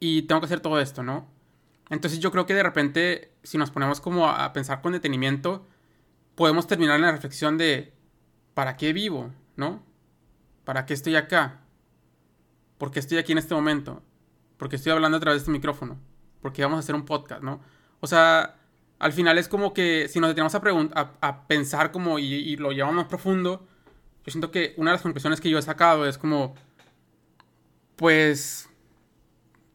[0.00, 1.30] y tengo que hacer todo esto, ¿no?
[1.88, 5.66] Entonces yo creo que de repente, si nos ponemos como a pensar con detenimiento,
[6.34, 7.94] podemos terminar en la reflexión de,
[8.52, 9.30] ¿para qué vivo?
[9.56, 9.82] ¿No?
[10.64, 11.60] ¿Para qué estoy acá?
[12.78, 14.02] ¿Por qué estoy aquí en este momento?
[14.56, 15.98] Porque estoy hablando a través de este micrófono.
[16.40, 17.60] Porque vamos a hacer un podcast, ¿no?
[18.00, 18.56] O sea,
[18.98, 22.96] al final es como que si nos detenemos a, a, pensar como y, lo llevamos
[22.96, 23.66] más profundo,
[24.24, 26.54] yo siento que una de las conclusiones que yo he sacado es como,
[27.96, 28.68] pues,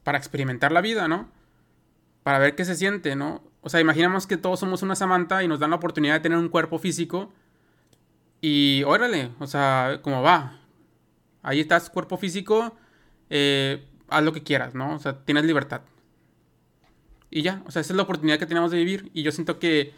[0.03, 1.29] para experimentar la vida, ¿no?
[2.23, 3.43] Para ver qué se siente, ¿no?
[3.61, 6.37] O sea, imaginamos que todos somos una Samantha y nos dan la oportunidad de tener
[6.37, 7.33] un cuerpo físico
[8.41, 10.59] y órale, o sea, como va.
[11.41, 12.75] Ahí estás, cuerpo físico,
[13.29, 14.95] eh, haz lo que quieras, ¿no?
[14.95, 15.81] O sea, tienes libertad.
[17.29, 19.11] Y ya, o sea, esa es la oportunidad que tenemos de vivir.
[19.13, 19.93] Y yo siento que,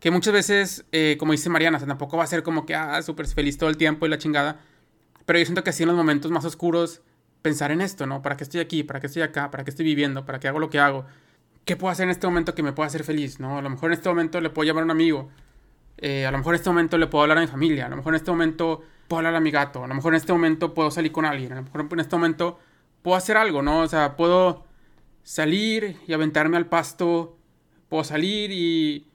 [0.00, 3.26] que muchas veces, eh, como dice Mariana, tampoco va a ser como que, ah, súper
[3.26, 4.60] feliz todo el tiempo y la chingada.
[5.26, 7.02] Pero yo siento que así en los momentos más oscuros,
[7.42, 8.22] pensar en esto, ¿no?
[8.22, 8.82] ¿Para qué estoy aquí?
[8.82, 9.50] ¿Para qué estoy acá?
[9.50, 10.24] ¿Para qué estoy viviendo?
[10.24, 11.06] ¿Para qué hago lo que hago?
[11.64, 13.58] ¿Qué puedo hacer en este momento que me pueda hacer feliz, ¿no?
[13.58, 15.30] A lo mejor en este momento le puedo llamar a un amigo
[15.98, 17.96] eh, a lo mejor en este momento le puedo hablar a mi familia, a lo
[17.96, 20.74] mejor en este momento puedo hablar a mi gato, a lo mejor en este momento
[20.74, 22.58] puedo salir con alguien, a lo mejor en este momento
[23.02, 23.80] puedo hacer algo, ¿no?
[23.80, 24.64] O sea, puedo
[25.22, 27.36] salir y aventarme al pasto,
[27.88, 29.06] puedo salir y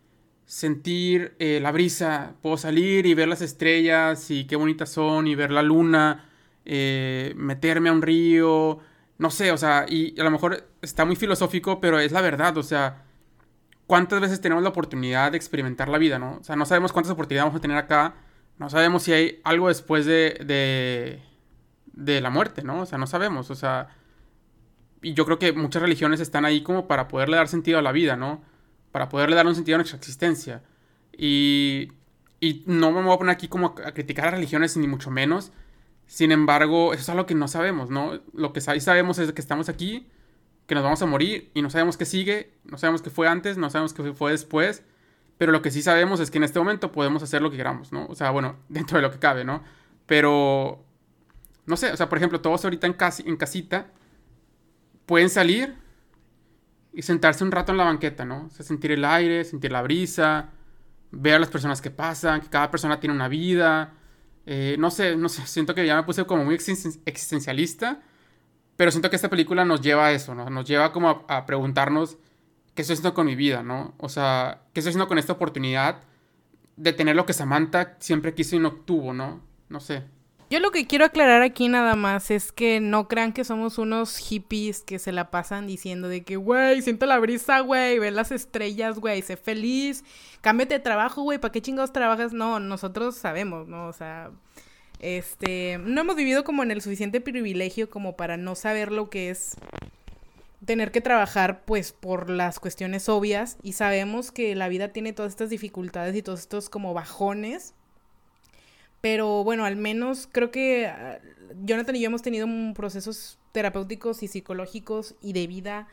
[0.45, 5.35] sentir eh, la brisa, puedo salir y ver las estrellas y qué bonitas son y
[5.35, 6.29] ver la luna,
[6.65, 8.79] eh, meterme a un río,
[9.17, 12.57] no sé, o sea, y a lo mejor está muy filosófico, pero es la verdad,
[12.57, 13.03] o sea,
[13.93, 16.39] cuántas veces tenemos la oportunidad de experimentar la vida, ¿no?
[16.41, 18.15] O sea, no sabemos cuántas oportunidades vamos a tener acá,
[18.57, 21.21] no sabemos si hay algo después de, de,
[21.93, 22.81] de la muerte, ¿no?
[22.81, 23.89] O sea, no sabemos, o sea,
[25.03, 27.91] y yo creo que muchas religiones están ahí como para poderle dar sentido a la
[27.91, 28.41] vida, ¿no?
[28.91, 30.63] Para poderle dar un sentido a nuestra existencia.
[31.15, 31.91] Y,
[32.39, 35.51] y no me voy a poner aquí como a criticar a religiones, ni mucho menos.
[36.07, 38.21] Sin embargo, eso es algo que no sabemos, ¿no?
[38.33, 40.07] Lo que sabemos es que estamos aquí
[40.65, 43.57] que nos vamos a morir y no sabemos qué sigue, no sabemos qué fue antes,
[43.57, 44.83] no sabemos qué fue después,
[45.37, 47.91] pero lo que sí sabemos es que en este momento podemos hacer lo que queramos,
[47.91, 48.05] ¿no?
[48.07, 49.63] O sea, bueno, dentro de lo que cabe, ¿no?
[50.05, 50.85] Pero,
[51.65, 53.87] no sé, o sea, por ejemplo, todos ahorita en, casi, en casita
[55.05, 55.75] pueden salir
[56.93, 58.45] y sentarse un rato en la banqueta, ¿no?
[58.45, 60.51] O sea, sentir el aire, sentir la brisa,
[61.11, 63.93] ver a las personas que pasan, que cada persona tiene una vida.
[64.45, 68.01] Eh, no sé, no sé, siento que ya me puse como muy existencialista
[68.75, 70.49] pero siento que esta película nos lleva a eso, ¿no?
[70.49, 72.17] Nos lleva como a, preguntarnos
[72.73, 73.93] qué estoy haciendo con mi vida, ¿no?
[73.97, 76.01] O sea, qué estoy haciendo con esta oportunidad
[76.75, 79.41] de tener lo que Samantha siempre quiso y no tuvo, ¿no?
[79.69, 80.03] No sé.
[80.49, 84.17] Yo lo que quiero aclarar aquí nada más es que no crean que somos unos
[84.17, 88.31] hippies que se la pasan diciendo de que, güey, siento la brisa, güey, ve las
[88.31, 90.03] estrellas, güey, sé feliz,
[90.41, 92.33] cámbiate de trabajo, güey, ¿para qué chingados trabajas?
[92.33, 93.87] No, nosotros sabemos, ¿no?
[93.87, 94.29] O sea,
[95.03, 99.29] este, no hemos vivido como en el suficiente privilegio como para no saber lo que
[99.29, 99.57] es
[100.65, 105.33] tener que trabajar pues por las cuestiones obvias y sabemos que la vida tiene todas
[105.33, 107.73] estas dificultades y todos estos como bajones.
[109.01, 111.19] Pero bueno, al menos creo que ah,
[111.65, 115.89] Jonathan y yo hemos tenido procesos terapéuticos y psicológicos y de vida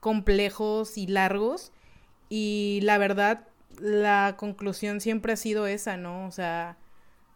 [0.00, 1.72] complejos y largos
[2.30, 3.46] y la verdad
[3.78, 6.26] la conclusión siempre ha sido esa, ¿no?
[6.26, 6.78] O sea,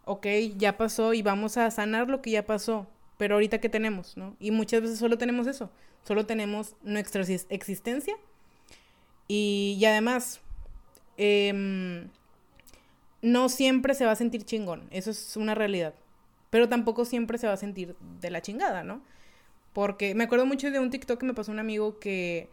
[0.05, 0.26] ok,
[0.57, 2.86] ya pasó y vamos a sanar lo que ya pasó,
[3.16, 4.36] pero ahorita qué tenemos, ¿no?
[4.40, 5.70] Y muchas veces solo tenemos eso,
[6.05, 8.16] solo tenemos nuestra existencia
[9.28, 10.40] y, además,
[11.16, 12.09] em,
[13.22, 15.94] no siempre se va a sentir chingón, eso es una realidad,
[16.51, 19.03] pero tampoco siempre se va a sentir de la chingada, ¿no?
[19.72, 22.48] Porque me acuerdo mucho de un TikTok que me pasó un amigo que,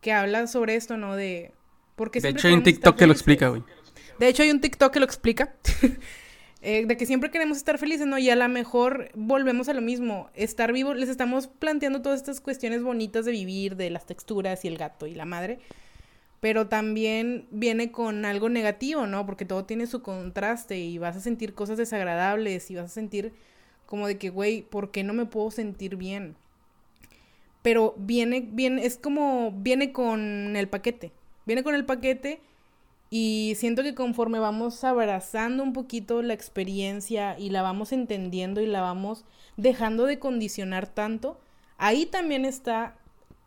[0.00, 1.14] que habla sobre esto, ¿no?
[1.14, 1.52] De...
[1.96, 3.62] Porque de hecho hay un TikTok que lo explica, güey.
[4.18, 5.54] De hecho hay un TikTok que lo explica.
[6.66, 8.16] Eh, de que siempre queremos estar felices, ¿no?
[8.16, 10.30] Y a lo mejor volvemos a lo mismo.
[10.32, 14.68] Estar vivo, les estamos planteando todas estas cuestiones bonitas de vivir, de las texturas y
[14.68, 15.58] el gato y la madre.
[16.40, 19.26] Pero también viene con algo negativo, ¿no?
[19.26, 23.34] Porque todo tiene su contraste y vas a sentir cosas desagradables y vas a sentir
[23.84, 26.34] como de que, güey, ¿por qué no me puedo sentir bien?
[27.60, 31.12] Pero viene, viene, es como, viene con el paquete,
[31.44, 32.40] viene con el paquete
[33.16, 38.66] y siento que conforme vamos abrazando un poquito la experiencia y la vamos entendiendo y
[38.66, 39.24] la vamos
[39.56, 41.38] dejando de condicionar tanto,
[41.78, 42.96] ahí también está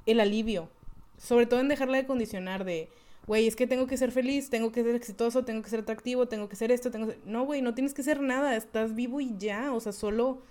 [0.06, 0.70] el alivio.
[1.18, 2.88] Sobre todo en dejarla de condicionar de,
[3.26, 6.30] güey, es que tengo que ser feliz, tengo que ser exitoso, tengo que ser atractivo,
[6.30, 7.28] tengo que ser esto, tengo que ser...
[7.28, 10.44] No, güey, no tienes que ser nada, estás vivo y ya, o sea, solo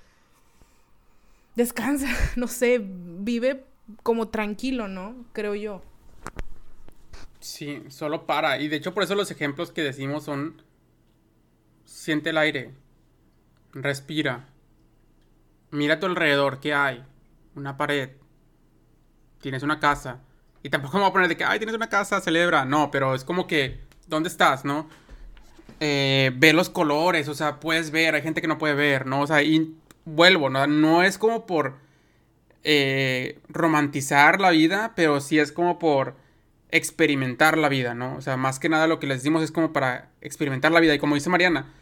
[1.54, 3.64] descansa, no sé, vive
[4.02, 5.24] como tranquilo, ¿no?
[5.32, 5.80] Creo yo.
[7.47, 8.59] Sí, solo para.
[8.59, 10.62] Y de hecho por eso los ejemplos que decimos son...
[11.84, 12.74] Siente el aire.
[13.72, 14.49] Respira.
[15.70, 17.05] Mira a tu alrededor, ¿qué hay?
[17.55, 18.11] Una pared.
[19.40, 20.22] Tienes una casa.
[20.64, 22.64] Y tampoco me voy a poner de que, ay, tienes una casa, celebra.
[22.64, 23.78] No, pero es como que,
[24.09, 24.88] ¿dónde estás, no?
[25.78, 29.20] Eh, ve los colores, o sea, puedes ver, hay gente que no puede ver, ¿no?
[29.20, 30.66] O sea, y vuelvo, ¿no?
[30.66, 31.76] No es como por
[32.64, 36.26] eh, romantizar la vida, pero sí es como por
[36.70, 38.16] experimentar la vida, ¿no?
[38.16, 40.94] O sea, más que nada lo que les decimos es como para experimentar la vida.
[40.94, 41.72] Y como dice Mariana,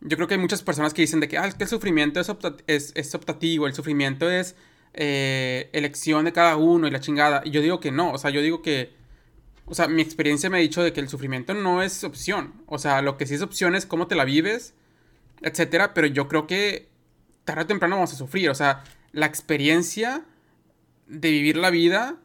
[0.00, 2.20] yo creo que hay muchas personas que dicen de que, ah, es que el sufrimiento
[2.20, 4.54] es, es, optativo, el sufrimiento es
[4.94, 7.42] eh, elección de cada uno y la chingada.
[7.44, 8.94] Y yo digo que no, o sea, yo digo que,
[9.64, 12.54] o sea, mi experiencia me ha dicho de que el sufrimiento no es opción.
[12.66, 14.74] O sea, lo que sí es opción es cómo te la vives,
[15.42, 16.88] etcétera, pero yo creo que
[17.44, 18.50] tarde o temprano vamos a sufrir.
[18.50, 20.24] O sea, la experiencia
[21.06, 22.16] de vivir la vida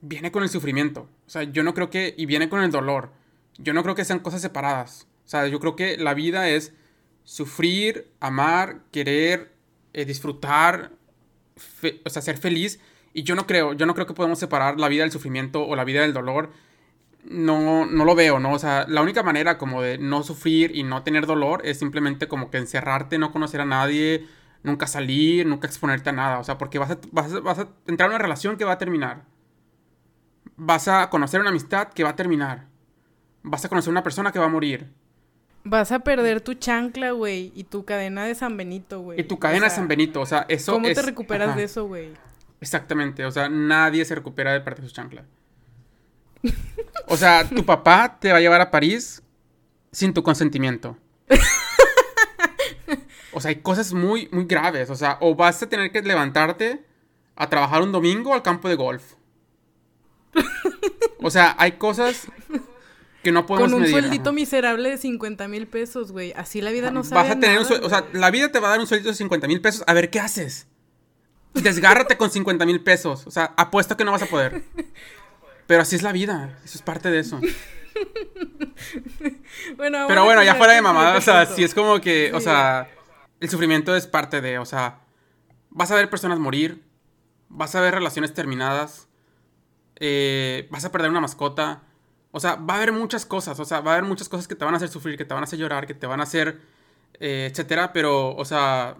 [0.00, 1.08] viene con el sufrimiento.
[1.26, 2.14] O sea, yo no creo que.
[2.16, 3.10] Y viene con el dolor.
[3.58, 5.06] Yo no creo que sean cosas separadas.
[5.24, 6.72] O sea, yo creo que la vida es
[7.24, 9.52] sufrir, amar, querer,
[9.92, 10.92] eh, disfrutar,
[12.04, 12.80] o sea, ser feliz.
[13.12, 15.76] Y yo no creo, yo no creo que podemos separar la vida del sufrimiento o
[15.76, 16.50] la vida del dolor.
[17.24, 18.52] No, no lo veo, ¿no?
[18.52, 22.28] O sea, la única manera como de no sufrir y no tener dolor es simplemente
[22.28, 24.26] como que encerrarte, no conocer a nadie,
[24.62, 26.38] nunca salir, nunca exponerte a nada.
[26.38, 29.24] O sea, porque vas a, vas a, una relación que va a terminar.
[30.62, 32.66] Vas a conocer una amistad que va a terminar.
[33.42, 34.92] Vas a conocer una persona que va a morir.
[35.64, 39.18] Vas a perder tu chancla, güey, y tu cadena de San Benito, güey.
[39.18, 42.12] Y tu cadena de San Benito, o sea, eso ¿Cómo te recuperas de eso, güey?
[42.60, 45.24] Exactamente, o sea, nadie se recupera de perder su chancla.
[47.06, 49.22] O sea, tu papá te va a llevar a París
[49.92, 50.98] sin tu consentimiento.
[53.32, 56.84] O sea, hay cosas muy, muy graves, o sea, o vas a tener que levantarte
[57.36, 59.14] a trabajar un domingo al campo de golf.
[61.22, 62.26] O sea, hay cosas
[63.22, 66.32] que no podemos Con un sueldito miserable de 50 mil pesos, güey.
[66.36, 68.68] Así la vida no sabe Vas a tener un O sea, la vida te va
[68.68, 69.84] a dar un sueldito de 50 mil pesos.
[69.86, 70.66] A ver, ¿qué haces?
[71.54, 73.26] Desgárrate con 50 mil pesos.
[73.26, 74.62] O sea, apuesto que no vas a poder.
[75.66, 76.58] Pero así es la vida.
[76.64, 77.40] Eso es parte de eso.
[79.76, 81.16] bueno, Pero bueno, ya fuera de mamada.
[81.16, 82.88] O sea, sí es como que, o sea,
[83.40, 85.00] el sufrimiento es parte de, o sea,
[85.68, 86.82] vas a ver personas morir.
[87.48, 89.08] Vas a ver relaciones terminadas.
[90.00, 91.82] Eh, vas a perder una mascota
[92.32, 94.54] o sea, va a haber muchas cosas, o sea, va a haber muchas cosas que
[94.54, 96.22] te van a hacer sufrir, que te van a hacer llorar, que te van a
[96.24, 96.60] hacer,
[97.18, 98.96] eh, etcétera, pero, o sea,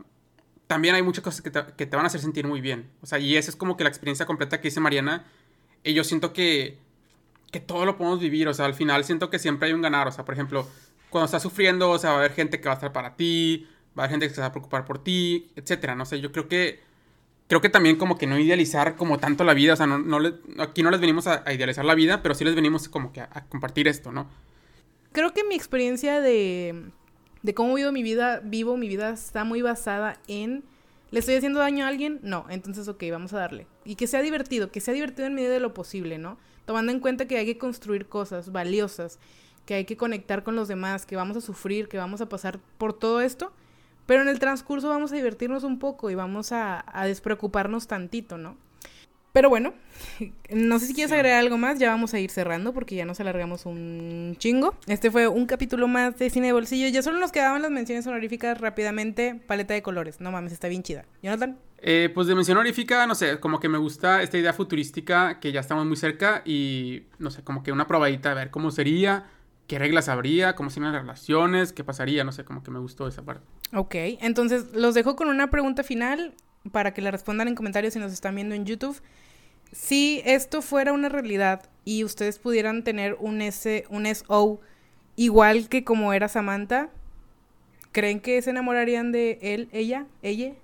[0.66, 2.90] también hay muchas cosas que te, van a hacer sentir muy bien.
[3.02, 5.26] O sea, y esa es como que la experiencia completa que dice Mariana.
[5.84, 6.78] Y yo siento que,
[7.50, 10.06] que todo lo podemos vivir, o sea, al final siento que siempre hay un ganar.
[10.08, 10.68] O sea, por ejemplo,
[11.10, 13.68] cuando estás sufriendo, o sea, va a haber gente que va a estar para ti,
[13.98, 15.94] va a haber gente que se va a preocupar por ti, etcétera.
[15.96, 16.80] No sé, yo creo que
[17.50, 20.18] creo que también como que no idealizar como tanto la vida, o sea, no,
[20.60, 23.44] aquí no les venimos a, idealizar la vida, pero sí les venimos como que a,
[23.48, 24.28] compartir esto, ¿no?
[25.10, 26.92] Creo que mi experiencia de,
[27.42, 30.62] de cómo vivo mi vida, vivo mi vida, está muy basada en,
[31.10, 32.20] ¿le estoy haciendo daño a alguien?
[32.22, 33.66] No, entonces, ok, vamos a darle.
[33.84, 36.38] Y que sea divertido, que sea divertido en medida de lo posible, ¿no?
[36.66, 39.18] Tomando en cuenta que hay que construir cosas valiosas,
[39.66, 42.60] que hay que conectar con los demás, que vamos a sufrir, que vamos a pasar
[42.78, 43.52] por todo esto
[44.10, 48.56] pero en el transcurso vamos a divertirnos un poco y vamos a, despreocuparnos tantito, ¿no?
[49.32, 49.72] Pero bueno,
[50.50, 53.20] no sé si quieres agregar algo más, ya vamos a ir cerrando porque ya nos
[53.20, 54.74] alargamos un chingo.
[54.88, 56.88] Este fue un capítulo más de cine de bolsillo.
[56.88, 59.40] Ya solo nos quedaban las menciones honoríficas rápidamente.
[59.46, 61.04] Paleta de colores, no mames, está bien chida.
[61.22, 61.56] ¿Jonathan?
[61.78, 65.52] Eh, pues de mención honorífica, no sé, como que me gusta esta idea futurística que
[65.52, 69.26] ya estamos muy cerca y no sé, como que una probadita a ver cómo sería
[69.68, 73.06] qué reglas habría, cómo serían las relaciones, qué pasaría, no sé, como que me gustó
[73.06, 73.46] esa parte.
[73.72, 76.34] Ok, entonces los dejo con una pregunta final
[76.72, 79.00] para que la respondan en comentarios si nos están viendo en YouTube.
[79.72, 84.60] Si esto fuera una realidad y ustedes pudieran tener un S, un SO
[85.16, 86.90] igual que como era Samantha,
[87.92, 90.54] ¿creen que se enamorarían de él, ella, ella?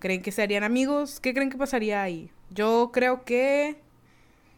[0.00, 1.20] ¿Creen que se harían amigos?
[1.20, 2.30] ¿Qué creen que pasaría ahí?
[2.50, 3.76] Yo creo que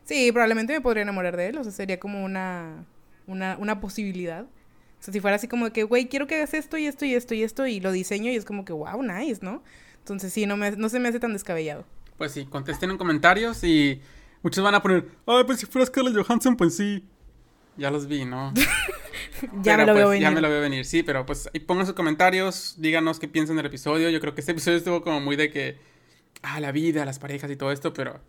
[0.04, 2.86] sí, probablemente me podría enamorar de él, o sea, sería como una
[3.28, 4.46] una, una posibilidad.
[5.00, 7.14] O sea, si fuera así como que, güey, quiero que hagas esto y esto y
[7.14, 9.62] esto y esto y lo diseño y es como que, wow, nice, ¿no?
[9.98, 11.84] Entonces sí, no, me, no se me hace tan descabellado.
[12.16, 14.00] Pues sí, contesten en comentarios y
[14.42, 17.04] muchos van a poner, ay, pues si fuera Scarlett Johansson, pues sí.
[17.76, 18.52] Ya los vi, ¿no?
[19.62, 20.22] ya me lo veo venir.
[20.22, 23.56] Ya me lo veo venir, sí, pero pues ahí pongan sus comentarios, díganos qué piensan
[23.56, 24.10] del episodio.
[24.10, 25.78] Yo creo que este episodio estuvo como muy de que,
[26.42, 28.20] ah, la vida, las parejas y todo esto, pero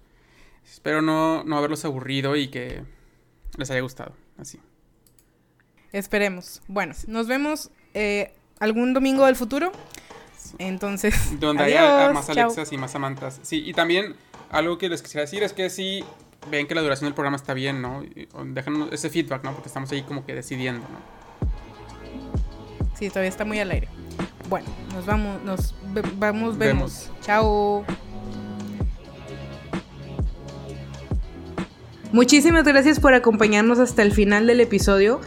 [0.64, 2.84] espero no, no haberlos aburrido y que
[3.58, 4.60] les haya gustado, así.
[5.92, 6.62] Esperemos.
[6.68, 9.72] Bueno, nos vemos eh, algún domingo del futuro.
[10.58, 11.40] Entonces.
[11.40, 13.40] Donde haya más Alexas y más Samantas.
[13.44, 14.16] Sí, y también
[14.50, 16.04] algo que les quisiera decir es que si
[16.50, 18.04] ven que la duración del programa está bien, ¿no?
[18.46, 19.54] Déjanos ese feedback, ¿no?
[19.54, 21.20] Porque estamos ahí como que decidiendo, ¿no?
[22.98, 23.88] Sí, todavía está muy al aire.
[24.50, 25.76] Bueno, nos vamos, nos
[26.18, 27.10] vamos, vemos.
[27.22, 27.86] Chao.
[32.12, 35.22] Muchísimas gracias por acompañarnos hasta el final del episodio.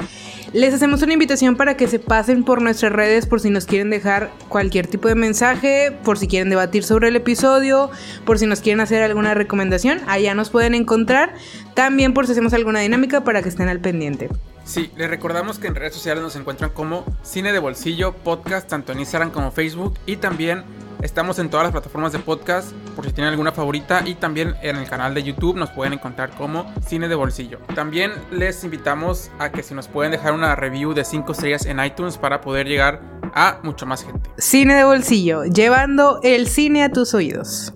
[0.52, 3.88] Les hacemos una invitación para que se pasen por nuestras redes por si nos quieren
[3.88, 7.90] dejar cualquier tipo de mensaje, por si quieren debatir sobre el episodio,
[8.26, 11.32] por si nos quieren hacer alguna recomendación, allá nos pueden encontrar.
[11.72, 14.28] También por si hacemos alguna dinámica para que estén al pendiente.
[14.64, 18.92] Sí, les recordamos que en redes sociales nos encuentran como Cine de Bolsillo Podcast, tanto
[18.92, 20.64] en Instagram como Facebook, y también
[21.02, 24.76] Estamos en todas las plataformas de podcast por si tienen alguna favorita y también en
[24.76, 27.58] el canal de YouTube nos pueden encontrar como Cine de Bolsillo.
[27.74, 31.84] También les invitamos a que si nos pueden dejar una review de 5 estrellas en
[31.84, 33.00] iTunes para poder llegar
[33.34, 34.30] a mucho más gente.
[34.38, 37.74] Cine de Bolsillo, llevando el cine a tus oídos.